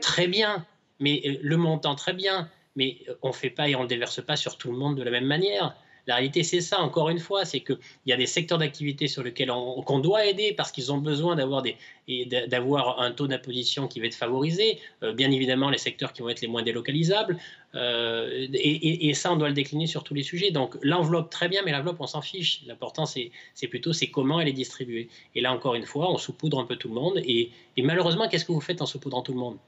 Très 0.00 0.26
bien, 0.26 0.64
mais 0.98 1.22
euh, 1.24 1.38
le 1.42 1.56
montant, 1.56 1.94
très 1.94 2.12
bien, 2.12 2.48
mais 2.76 2.98
euh, 3.08 3.14
on 3.22 3.28
ne 3.28 3.32
fait 3.32 3.50
pas 3.50 3.68
et 3.68 3.74
on 3.74 3.80
ne 3.80 3.84
le 3.84 3.88
déverse 3.88 4.24
pas 4.24 4.36
sur 4.36 4.56
tout 4.56 4.70
le 4.70 4.78
monde 4.78 4.96
de 4.96 5.02
la 5.02 5.10
même 5.10 5.26
manière. 5.26 5.74
La 6.06 6.16
réalité, 6.16 6.42
c'est 6.42 6.60
ça, 6.60 6.80
encore 6.80 7.08
une 7.08 7.18
fois, 7.18 7.44
c'est 7.44 7.60
qu'il 7.60 7.78
y 8.06 8.12
a 8.12 8.16
des 8.16 8.26
secteurs 8.26 8.58
d'activité 8.58 9.06
sur 9.06 9.22
lesquels 9.22 9.50
on, 9.50 9.98
doit 10.00 10.26
aider 10.26 10.54
parce 10.56 10.72
qu'ils 10.72 10.92
ont 10.92 10.98
besoin 10.98 11.36
d'avoir, 11.36 13.00
un 13.00 13.12
taux 13.12 13.26
d'imposition 13.26 13.86
qui 13.86 14.00
va 14.00 14.06
être 14.06 14.14
favorisé. 14.14 14.78
Euh, 15.02 15.12
bien 15.12 15.30
évidemment, 15.30 15.70
les 15.70 15.78
secteurs 15.78 16.12
qui 16.12 16.22
vont 16.22 16.28
être 16.28 16.40
les 16.40 16.48
moins 16.48 16.62
délocalisables. 16.62 17.38
Euh, 17.74 18.48
et, 18.52 19.14
ça, 19.14 19.32
on 19.32 19.36
doit 19.36 19.48
le 19.48 19.54
décliner 19.54 19.86
sur 19.86 20.02
tous 20.04 20.14
les 20.14 20.22
sujets. 20.22 20.50
Donc 20.50 20.76
l'enveloppe, 20.82 21.30
très 21.30 21.48
bien, 21.48 21.62
mais 21.64 21.72
l'enveloppe, 21.72 22.00
on 22.00 22.06
s'en 22.06 22.22
fiche. 22.22 22.62
L'important, 22.66 23.06
c'est, 23.06 23.30
plutôt 23.68 23.92
comment 24.12 24.40
elle 24.40 24.48
est 24.48 24.52
distribuée. 24.52 25.08
Et 25.34 25.40
là, 25.40 25.52
encore 25.52 25.74
une 25.74 25.86
fois, 25.86 26.10
on 26.10 26.18
saupoudre 26.18 26.58
un 26.58 26.64
peu 26.64 26.76
tout 26.76 26.88
le 26.88 26.94
monde. 26.94 27.18
Et, 27.24 27.50
et 27.76 27.82
malheureusement, 27.82 28.28
qu'est-ce 28.28 28.44
que 28.44 28.52
vous 28.52 28.60
faites 28.60 28.82
en 28.82 28.86
saupoudrant 28.86 29.22
tout 29.22 29.32
le 29.32 29.38
monde? 29.38 29.58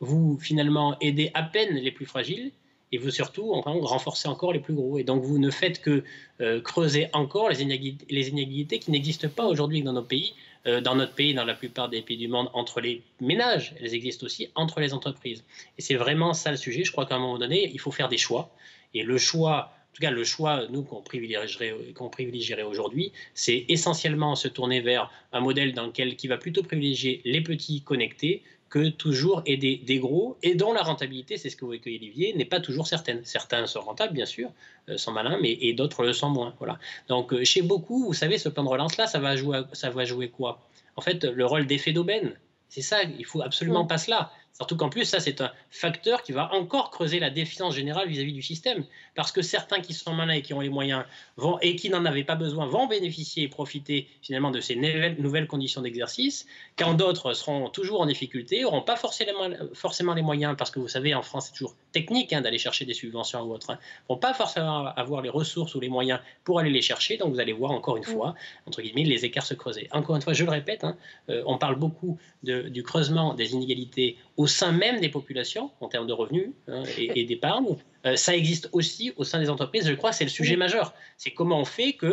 Vous, 0.00 0.38
finalement, 0.40 0.96
aidez 1.00 1.30
à 1.34 1.42
peine 1.42 1.74
les 1.74 1.90
plus 1.90 2.06
fragiles 2.06 2.52
et 2.92 2.98
vous 2.98 3.10
surtout 3.10 3.52
enfin, 3.52 3.72
renforcez 3.82 4.28
encore 4.28 4.52
les 4.52 4.60
plus 4.60 4.74
gros. 4.74 4.98
Et 4.98 5.04
donc 5.04 5.22
vous 5.22 5.38
ne 5.38 5.50
faites 5.50 5.80
que 5.80 6.04
euh, 6.40 6.60
creuser 6.60 7.08
encore 7.12 7.48
les 7.48 7.62
inégalités, 7.62 8.78
qui 8.78 8.90
n'existent 8.90 9.28
pas 9.28 9.46
aujourd'hui 9.46 9.82
dans 9.82 9.92
nos 9.92 10.02
pays, 10.02 10.34
euh, 10.66 10.80
dans 10.80 10.94
notre 10.94 11.14
pays, 11.14 11.34
dans 11.34 11.44
la 11.44 11.54
plupart 11.54 11.88
des 11.88 12.02
pays 12.02 12.16
du 12.16 12.28
monde, 12.28 12.50
entre 12.52 12.80
les 12.80 13.02
ménages. 13.20 13.74
Elles 13.80 13.94
existent 13.94 14.26
aussi 14.26 14.48
entre 14.54 14.80
les 14.80 14.92
entreprises. 14.92 15.44
Et 15.78 15.82
c'est 15.82 15.94
vraiment 15.94 16.34
ça 16.34 16.50
le 16.50 16.56
sujet. 16.56 16.84
Je 16.84 16.92
crois 16.92 17.06
qu'à 17.06 17.16
un 17.16 17.20
moment 17.20 17.38
donné, 17.38 17.70
il 17.72 17.80
faut 17.80 17.92
faire 17.92 18.08
des 18.08 18.18
choix. 18.18 18.50
Et 18.94 19.02
le 19.04 19.18
choix, 19.18 19.72
en 19.90 19.94
tout 19.94 20.00
cas 20.00 20.10
le 20.10 20.24
choix, 20.24 20.66
nous, 20.70 20.82
qu'on 20.82 21.00
privilégierait, 21.00 21.74
privilégierait 22.10 22.62
aujourd'hui, 22.62 23.12
c'est 23.34 23.66
essentiellement 23.68 24.34
se 24.34 24.48
tourner 24.48 24.80
vers 24.80 25.10
un 25.32 25.40
modèle 25.40 25.74
dans 25.74 25.86
lequel, 25.86 26.16
qui 26.16 26.26
va 26.26 26.38
plutôt 26.38 26.62
privilégier 26.62 27.20
les 27.24 27.40
petits 27.40 27.82
connectés 27.82 28.42
que 28.70 28.88
toujours 28.88 29.42
aider 29.46 29.82
des 29.84 29.98
gros 29.98 30.38
et 30.42 30.54
dont 30.54 30.72
la 30.72 30.82
rentabilité, 30.82 31.36
c'est 31.36 31.50
ce 31.50 31.56
que 31.56 31.64
vous 31.64 31.74
évoquez 31.74 31.96
Olivier, 31.96 32.32
n'est 32.34 32.44
pas 32.44 32.60
toujours 32.60 32.86
certaine. 32.86 33.20
Certains 33.24 33.66
sont 33.66 33.80
rentables, 33.80 34.14
bien 34.14 34.26
sûr, 34.26 34.50
euh, 34.88 34.96
sont 34.96 35.10
malins, 35.10 35.38
mais 35.42 35.58
et 35.60 35.74
d'autres 35.74 36.04
le 36.04 36.12
sont 36.12 36.30
moins. 36.30 36.54
Voilà. 36.58 36.78
Donc 37.08 37.32
euh, 37.32 37.44
chez 37.44 37.62
beaucoup, 37.62 38.06
vous 38.06 38.14
savez, 38.14 38.38
ce 38.38 38.48
plan 38.48 38.62
de 38.62 38.68
relance-là, 38.68 39.08
ça 39.08 39.18
va 39.18 39.34
jouer, 39.34 39.62
ça 39.72 39.90
va 39.90 40.04
jouer 40.04 40.28
quoi? 40.28 40.60
En 40.96 41.00
fait, 41.00 41.24
le 41.24 41.44
rôle 41.44 41.66
d'effet 41.66 41.92
d'aubaine. 41.92 42.32
C'est 42.68 42.82
ça, 42.82 43.02
il 43.02 43.24
faut 43.24 43.42
absolument 43.42 43.84
pas 43.84 43.98
cela. 43.98 44.30
Surtout 44.54 44.76
qu'en 44.76 44.90
plus, 44.90 45.04
ça, 45.04 45.20
c'est 45.20 45.40
un 45.40 45.50
facteur 45.70 46.22
qui 46.22 46.32
va 46.32 46.52
encore 46.52 46.90
creuser 46.90 47.18
la 47.18 47.30
défiance 47.30 47.74
générale 47.74 48.08
vis-à-vis 48.08 48.34
du 48.34 48.42
système. 48.42 48.84
Parce 49.14 49.32
que 49.32 49.40
certains 49.40 49.80
qui 49.80 49.94
sont 49.94 50.12
malins 50.12 50.34
et 50.34 50.42
qui 50.42 50.52
ont 50.52 50.60
les 50.60 50.68
moyens 50.68 51.04
vont, 51.36 51.58
et 51.60 51.76
qui 51.76 51.88
n'en 51.88 52.04
avaient 52.04 52.24
pas 52.24 52.34
besoin 52.34 52.66
vont 52.66 52.86
bénéficier 52.86 53.44
et 53.44 53.48
profiter 53.48 54.06
finalement 54.20 54.50
de 54.50 54.60
ces 54.60 54.76
nouvelles 54.76 55.46
conditions 55.46 55.80
d'exercice, 55.80 56.46
quand 56.76 56.94
d'autres 56.94 57.32
seront 57.32 57.70
toujours 57.70 58.02
en 58.02 58.06
difficulté, 58.06 58.60
n'auront 58.60 58.82
pas 58.82 58.96
forcément, 58.96 59.48
forcément 59.72 60.14
les 60.14 60.22
moyens, 60.22 60.54
parce 60.58 60.70
que 60.70 60.78
vous 60.78 60.88
savez, 60.88 61.14
en 61.14 61.22
France, 61.22 61.46
c'est 61.46 61.52
toujours 61.52 61.74
technique 61.92 62.32
hein, 62.32 62.40
d'aller 62.40 62.58
chercher 62.58 62.84
des 62.84 62.94
subventions 62.94 63.40
ou 63.42 63.54
autre, 63.54 63.70
hein, 63.70 63.78
vont 64.08 64.16
pas 64.16 64.34
forcément 64.34 64.86
avoir 64.86 65.22
les 65.22 65.30
ressources 65.30 65.74
ou 65.74 65.80
les 65.80 65.88
moyens 65.88 66.20
pour 66.44 66.58
aller 66.58 66.70
les 66.70 66.82
chercher. 66.82 67.16
Donc 67.16 67.32
vous 67.32 67.40
allez 67.40 67.52
voir 67.52 67.72
encore 67.72 67.96
une 67.96 68.04
fois, 68.04 68.34
entre 68.66 68.82
guillemets, 68.82 69.04
les 69.04 69.24
écarts 69.24 69.46
se 69.46 69.54
creuser. 69.54 69.88
Encore 69.92 70.16
une 70.16 70.22
fois, 70.22 70.32
je 70.32 70.44
le 70.44 70.50
répète, 70.50 70.84
hein, 70.84 70.96
euh, 71.28 71.42
on 71.46 71.58
parle 71.58 71.76
beaucoup 71.76 72.18
du 72.42 72.82
creusement 72.82 73.34
des 73.34 73.52
inégalités 73.52 74.16
au 74.40 74.46
sein 74.46 74.72
même 74.72 75.00
des 75.00 75.10
populations, 75.10 75.70
en 75.82 75.88
termes 75.88 76.06
de 76.06 76.14
revenus 76.14 76.48
hein, 76.66 76.82
et, 76.96 77.24
d'épargne. 77.24 77.76
Euh, 78.06 78.16
ça 78.16 78.34
existe 78.34 78.70
aussi 78.72 79.12
au 79.18 79.24
sein 79.24 79.38
des 79.38 79.50
entreprises. 79.50 79.86
Je 79.86 79.92
crois 79.92 80.12
que 80.12 80.16
c'est 80.16 80.24
le 80.24 80.30
sujet 80.30 80.56
majeur. 80.56 80.94
C'est 81.18 81.32
comment 81.32 81.60
on 81.60 81.66
fait 81.66 81.92
que, 81.92 82.06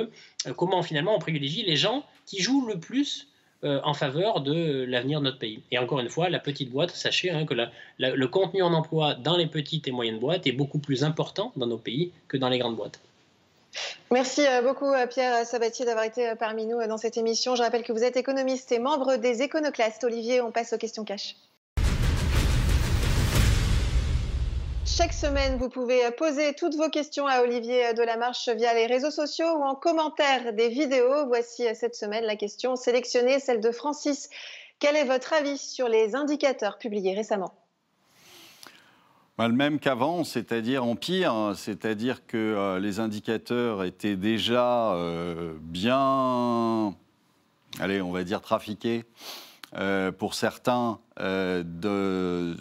euh, 0.45 0.53
comment 0.53 0.83
finalement 0.83 1.15
on 1.15 1.19
privilégie 1.19 1.63
les 1.63 1.77
gens 1.77 2.03
qui 2.25 2.41
jouent 2.41 2.67
le 2.67 2.81
plus 2.81 3.29
euh, 3.63 3.79
en 3.85 3.93
faveur 3.93 4.41
de 4.41 4.83
l'avenir 4.83 5.19
de 5.19 5.23
notre 5.23 5.39
pays. 5.39 5.61
Et 5.71 5.77
encore 5.77 6.01
une 6.01 6.09
fois, 6.09 6.27
la 6.29 6.39
petite 6.39 6.69
boîte, 6.69 6.89
sachez 6.89 7.29
hein, 7.29 7.45
que 7.45 7.53
le 7.97 8.27
contenu 8.27 8.61
en 8.61 8.73
emploi 8.73 9.13
dans 9.13 9.37
les 9.37 9.47
petites 9.47 9.87
et 9.87 9.91
moyennes 9.91 10.19
boîtes 10.19 10.45
est 10.47 10.51
beaucoup 10.51 10.79
plus 10.79 11.05
important 11.05 11.53
dans 11.55 11.67
nos 11.67 11.77
pays 11.77 12.11
que 12.27 12.35
dans 12.35 12.49
les 12.49 12.59
grandes 12.59 12.75
boîtes. 12.75 12.99
Merci 14.11 14.41
beaucoup 14.63 14.91
Pierre 15.09 15.45
Sabatier 15.45 15.85
d'avoir 15.85 16.03
été 16.03 16.33
parmi 16.37 16.65
nous 16.65 16.85
dans 16.87 16.97
cette 16.97 17.15
émission. 17.15 17.55
Je 17.55 17.63
rappelle 17.63 17.83
que 17.83 17.93
vous 17.93 18.03
êtes 18.03 18.17
économiste 18.17 18.71
et 18.73 18.79
membre 18.79 19.15
des 19.15 19.43
Éconoclastes. 19.43 20.03
Olivier, 20.03 20.41
on 20.41 20.51
passe 20.51 20.73
aux 20.73 20.77
questions 20.77 21.05
cash. 21.05 21.35
Chaque 24.87 25.11
semaine, 25.11 25.57
vous 25.57 25.67
pouvez 25.67 25.99
poser 26.17 26.53
toutes 26.53 26.75
vos 26.75 26.89
questions 26.89 27.27
à 27.27 27.41
Olivier 27.41 27.93
Delamarche 27.93 28.47
via 28.47 28.73
les 28.73 28.87
réseaux 28.87 29.11
sociaux 29.11 29.57
ou 29.57 29.63
en 29.63 29.75
commentaire 29.75 30.53
des 30.53 30.69
vidéos. 30.69 31.27
Voici 31.27 31.63
cette 31.75 31.93
semaine 31.93 32.23
la 32.23 32.37
question 32.37 32.77
sélectionnée, 32.77 33.39
celle 33.39 33.59
de 33.59 33.71
Francis. 33.71 34.29
Quel 34.79 34.95
est 34.95 35.03
votre 35.03 35.33
avis 35.33 35.57
sur 35.57 35.89
les 35.89 36.15
indicateurs 36.15 36.77
publiés 36.77 37.13
récemment? 37.13 37.53
Bah, 39.37 39.49
le 39.49 39.53
même 39.53 39.77
qu'avant, 39.79 40.23
c'est-à-dire 40.23 40.85
en 40.85 40.95
pire, 40.95 41.53
c'est-à-dire 41.55 42.25
que 42.25 42.37
euh, 42.37 42.79
les 42.79 43.01
indicateurs 43.01 43.83
étaient 43.83 44.15
déjà 44.15 44.93
euh, 44.93 45.53
bien, 45.59 46.95
allez, 47.81 48.01
on 48.01 48.11
va 48.11 48.23
dire 48.23 48.41
trafiqués 48.41 49.03
euh, 49.75 50.13
pour 50.13 50.33
certains 50.33 50.99
euh, 51.19 52.53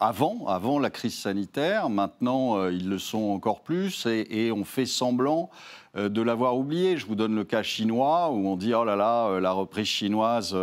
avant, 0.00 0.46
avant 0.46 0.78
la 0.78 0.90
crise 0.90 1.16
sanitaire. 1.16 1.88
Maintenant, 1.88 2.58
euh, 2.58 2.72
ils 2.72 2.88
le 2.88 2.98
sont 2.98 3.30
encore 3.30 3.62
plus 3.62 4.06
et, 4.06 4.50
on 4.52 4.64
fait 4.64 4.86
semblant 4.86 5.50
de 5.96 6.22
l'avoir 6.22 6.56
oublié. 6.56 6.96
Je 6.96 7.06
vous 7.06 7.14
donne 7.14 7.36
le 7.36 7.44
cas 7.44 7.62
chinois 7.62 8.28
où 8.30 8.48
on 8.48 8.56
dit 8.56 8.74
oh 8.74 8.84
là 8.84 8.96
là, 8.96 9.38
la 9.38 9.52
reprise 9.52 9.86
chinoise 9.86 10.56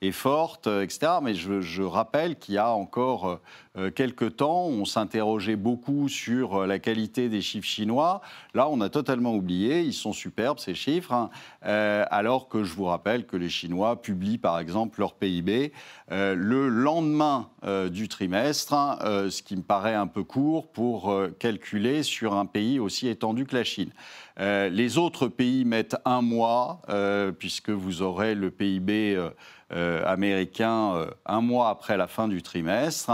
est 0.00 0.12
forte, 0.12 0.68
etc. 0.68 1.14
Mais 1.22 1.34
je 1.34 1.82
rappelle 1.82 2.36
qu'il 2.36 2.54
y 2.54 2.58
a 2.58 2.70
encore 2.70 3.40
euh, 3.78 3.90
quelques 3.90 4.36
temps, 4.36 4.64
on 4.66 4.86
s'interrogeait 4.86 5.56
beaucoup 5.56 6.08
sur 6.08 6.62
euh, 6.62 6.66
la 6.66 6.78
qualité 6.78 7.28
des 7.28 7.42
chiffres 7.42 7.68
chinois. 7.68 8.22
Là, 8.54 8.68
on 8.70 8.80
a 8.80 8.88
totalement 8.88 9.34
oublié. 9.34 9.82
Ils 9.82 9.92
sont 9.92 10.14
superbes, 10.14 10.58
ces 10.58 10.74
chiffres. 10.74 11.12
Hein. 11.12 11.28
Euh, 11.66 12.04
alors 12.10 12.48
que 12.48 12.64
je 12.64 12.74
vous 12.74 12.84
rappelle 12.84 13.26
que 13.26 13.36
les 13.36 13.50
Chinois 13.50 14.00
publient, 14.00 14.38
par 14.38 14.58
exemple, 14.58 15.00
leur 15.00 15.14
PIB 15.14 15.72
le 16.10 16.68
lendemain 16.76 17.48
du 17.90 18.08
trimestre, 18.08 18.74
hein, 18.74 18.98
ce 19.30 19.42
qui 19.42 19.56
me 19.56 19.62
paraît 19.62 19.94
un 19.94 20.06
peu 20.06 20.22
court 20.22 20.68
pour 20.70 21.14
calculer 21.38 22.02
sur 22.02 22.34
un 22.34 22.46
pays 22.46 22.78
aussi 22.78 23.08
étendu 23.08 23.46
que 23.46 23.56
la 23.56 23.64
Chine. 23.64 23.90
les 24.38 24.98
autres 24.98 25.28
pays 25.28 25.64
mettent 25.64 25.96
un 26.04 26.22
mois, 26.22 26.82
puisque 27.38 27.70
vous 27.70 28.02
aurez 28.02 28.34
le 28.34 28.50
PIB 28.50 29.16
euh, 29.72 30.04
américain 30.06 30.94
euh, 30.94 31.10
un 31.24 31.40
mois 31.40 31.70
après 31.70 31.96
la 31.96 32.06
fin 32.06 32.28
du 32.28 32.40
trimestre. 32.40 33.10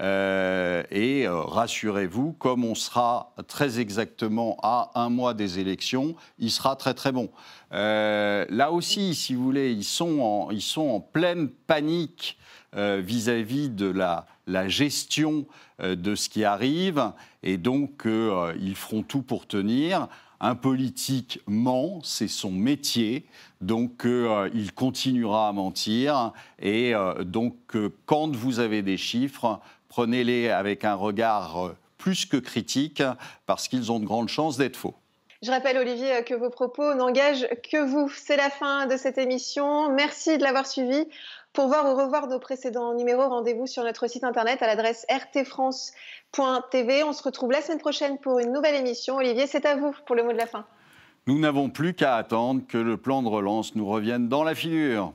Euh, 0.00 0.82
et 0.90 1.28
rassurez-vous, 1.28 2.32
comme 2.32 2.64
on 2.64 2.74
sera 2.74 3.32
très 3.46 3.78
exactement 3.78 4.58
à 4.64 4.90
un 4.96 5.10
mois 5.10 5.32
des 5.32 5.60
élections, 5.60 6.16
il 6.40 6.50
sera 6.50 6.74
très 6.74 6.94
très 6.94 7.12
bon. 7.12 7.30
là 7.70 8.72
aussi, 8.72 9.14
si 9.14 9.36
vous 9.36 9.44
voulez, 9.44 9.70
ils 9.70 9.84
sont 9.84 10.50
en 10.50 11.00
pleine 11.00 11.48
panique 11.48 12.36
vis-à-vis 12.74 13.68
de 13.68 13.86
la, 13.86 14.26
gestion 14.68 15.46
de 15.78 16.14
ce 16.14 16.28
qui 16.28 16.44
arrive, 16.44 17.12
et 17.42 17.58
donc 17.58 18.04
ils 18.06 18.76
feront 18.76 19.02
tout 19.02 19.22
pour 19.22 19.46
tenir. 19.46 20.08
Un 20.44 20.56
politique 20.56 21.38
ment, 21.46 22.00
c'est 22.02 22.26
son 22.26 22.50
métier, 22.50 23.24
donc 23.60 24.04
euh, 24.04 24.50
il 24.52 24.72
continuera 24.72 25.48
à 25.48 25.52
mentir. 25.52 26.32
Et 26.58 26.96
euh, 26.96 27.22
donc 27.22 27.54
euh, 27.76 27.94
quand 28.06 28.34
vous 28.34 28.58
avez 28.58 28.82
des 28.82 28.96
chiffres, 28.96 29.60
prenez-les 29.88 30.50
avec 30.50 30.84
un 30.84 30.96
regard 30.96 31.74
plus 31.96 32.26
que 32.26 32.36
critique, 32.36 33.04
parce 33.46 33.68
qu'ils 33.68 33.92
ont 33.92 34.00
de 34.00 34.04
grandes 34.04 34.28
chances 34.28 34.56
d'être 34.56 34.76
faux. 34.76 34.94
Je 35.42 35.50
rappelle, 35.52 35.78
Olivier, 35.78 36.24
que 36.24 36.34
vos 36.34 36.50
propos 36.50 36.94
n'engagent 36.94 37.46
que 37.70 37.84
vous. 37.84 38.08
C'est 38.08 38.36
la 38.36 38.50
fin 38.50 38.86
de 38.86 38.96
cette 38.96 39.18
émission. 39.18 39.92
Merci 39.92 40.38
de 40.38 40.42
l'avoir 40.42 40.66
suivi. 40.66 41.06
Pour 41.52 41.66
voir 41.68 41.84
ou 41.84 41.94
revoir 41.94 42.28
nos 42.28 42.38
précédents 42.38 42.94
numéros, 42.94 43.28
rendez-vous 43.28 43.66
sur 43.66 43.84
notre 43.84 44.06
site 44.06 44.24
internet 44.24 44.62
à 44.62 44.66
l'adresse 44.66 45.04
rtfrance.tv. 45.10 47.04
On 47.04 47.12
se 47.12 47.22
retrouve 47.22 47.52
la 47.52 47.60
semaine 47.60 47.78
prochaine 47.78 48.16
pour 48.16 48.38
une 48.38 48.52
nouvelle 48.52 48.74
émission. 48.74 49.16
Olivier, 49.16 49.46
c'est 49.46 49.66
à 49.66 49.76
vous 49.76 49.94
pour 50.06 50.16
le 50.16 50.22
mot 50.22 50.32
de 50.32 50.38
la 50.38 50.46
fin. 50.46 50.64
Nous 51.26 51.38
n'avons 51.38 51.68
plus 51.68 51.92
qu'à 51.92 52.16
attendre 52.16 52.62
que 52.66 52.78
le 52.78 52.96
plan 52.96 53.22
de 53.22 53.28
relance 53.28 53.74
nous 53.74 53.86
revienne 53.86 54.28
dans 54.28 54.44
la 54.44 54.54
figure. 54.54 55.12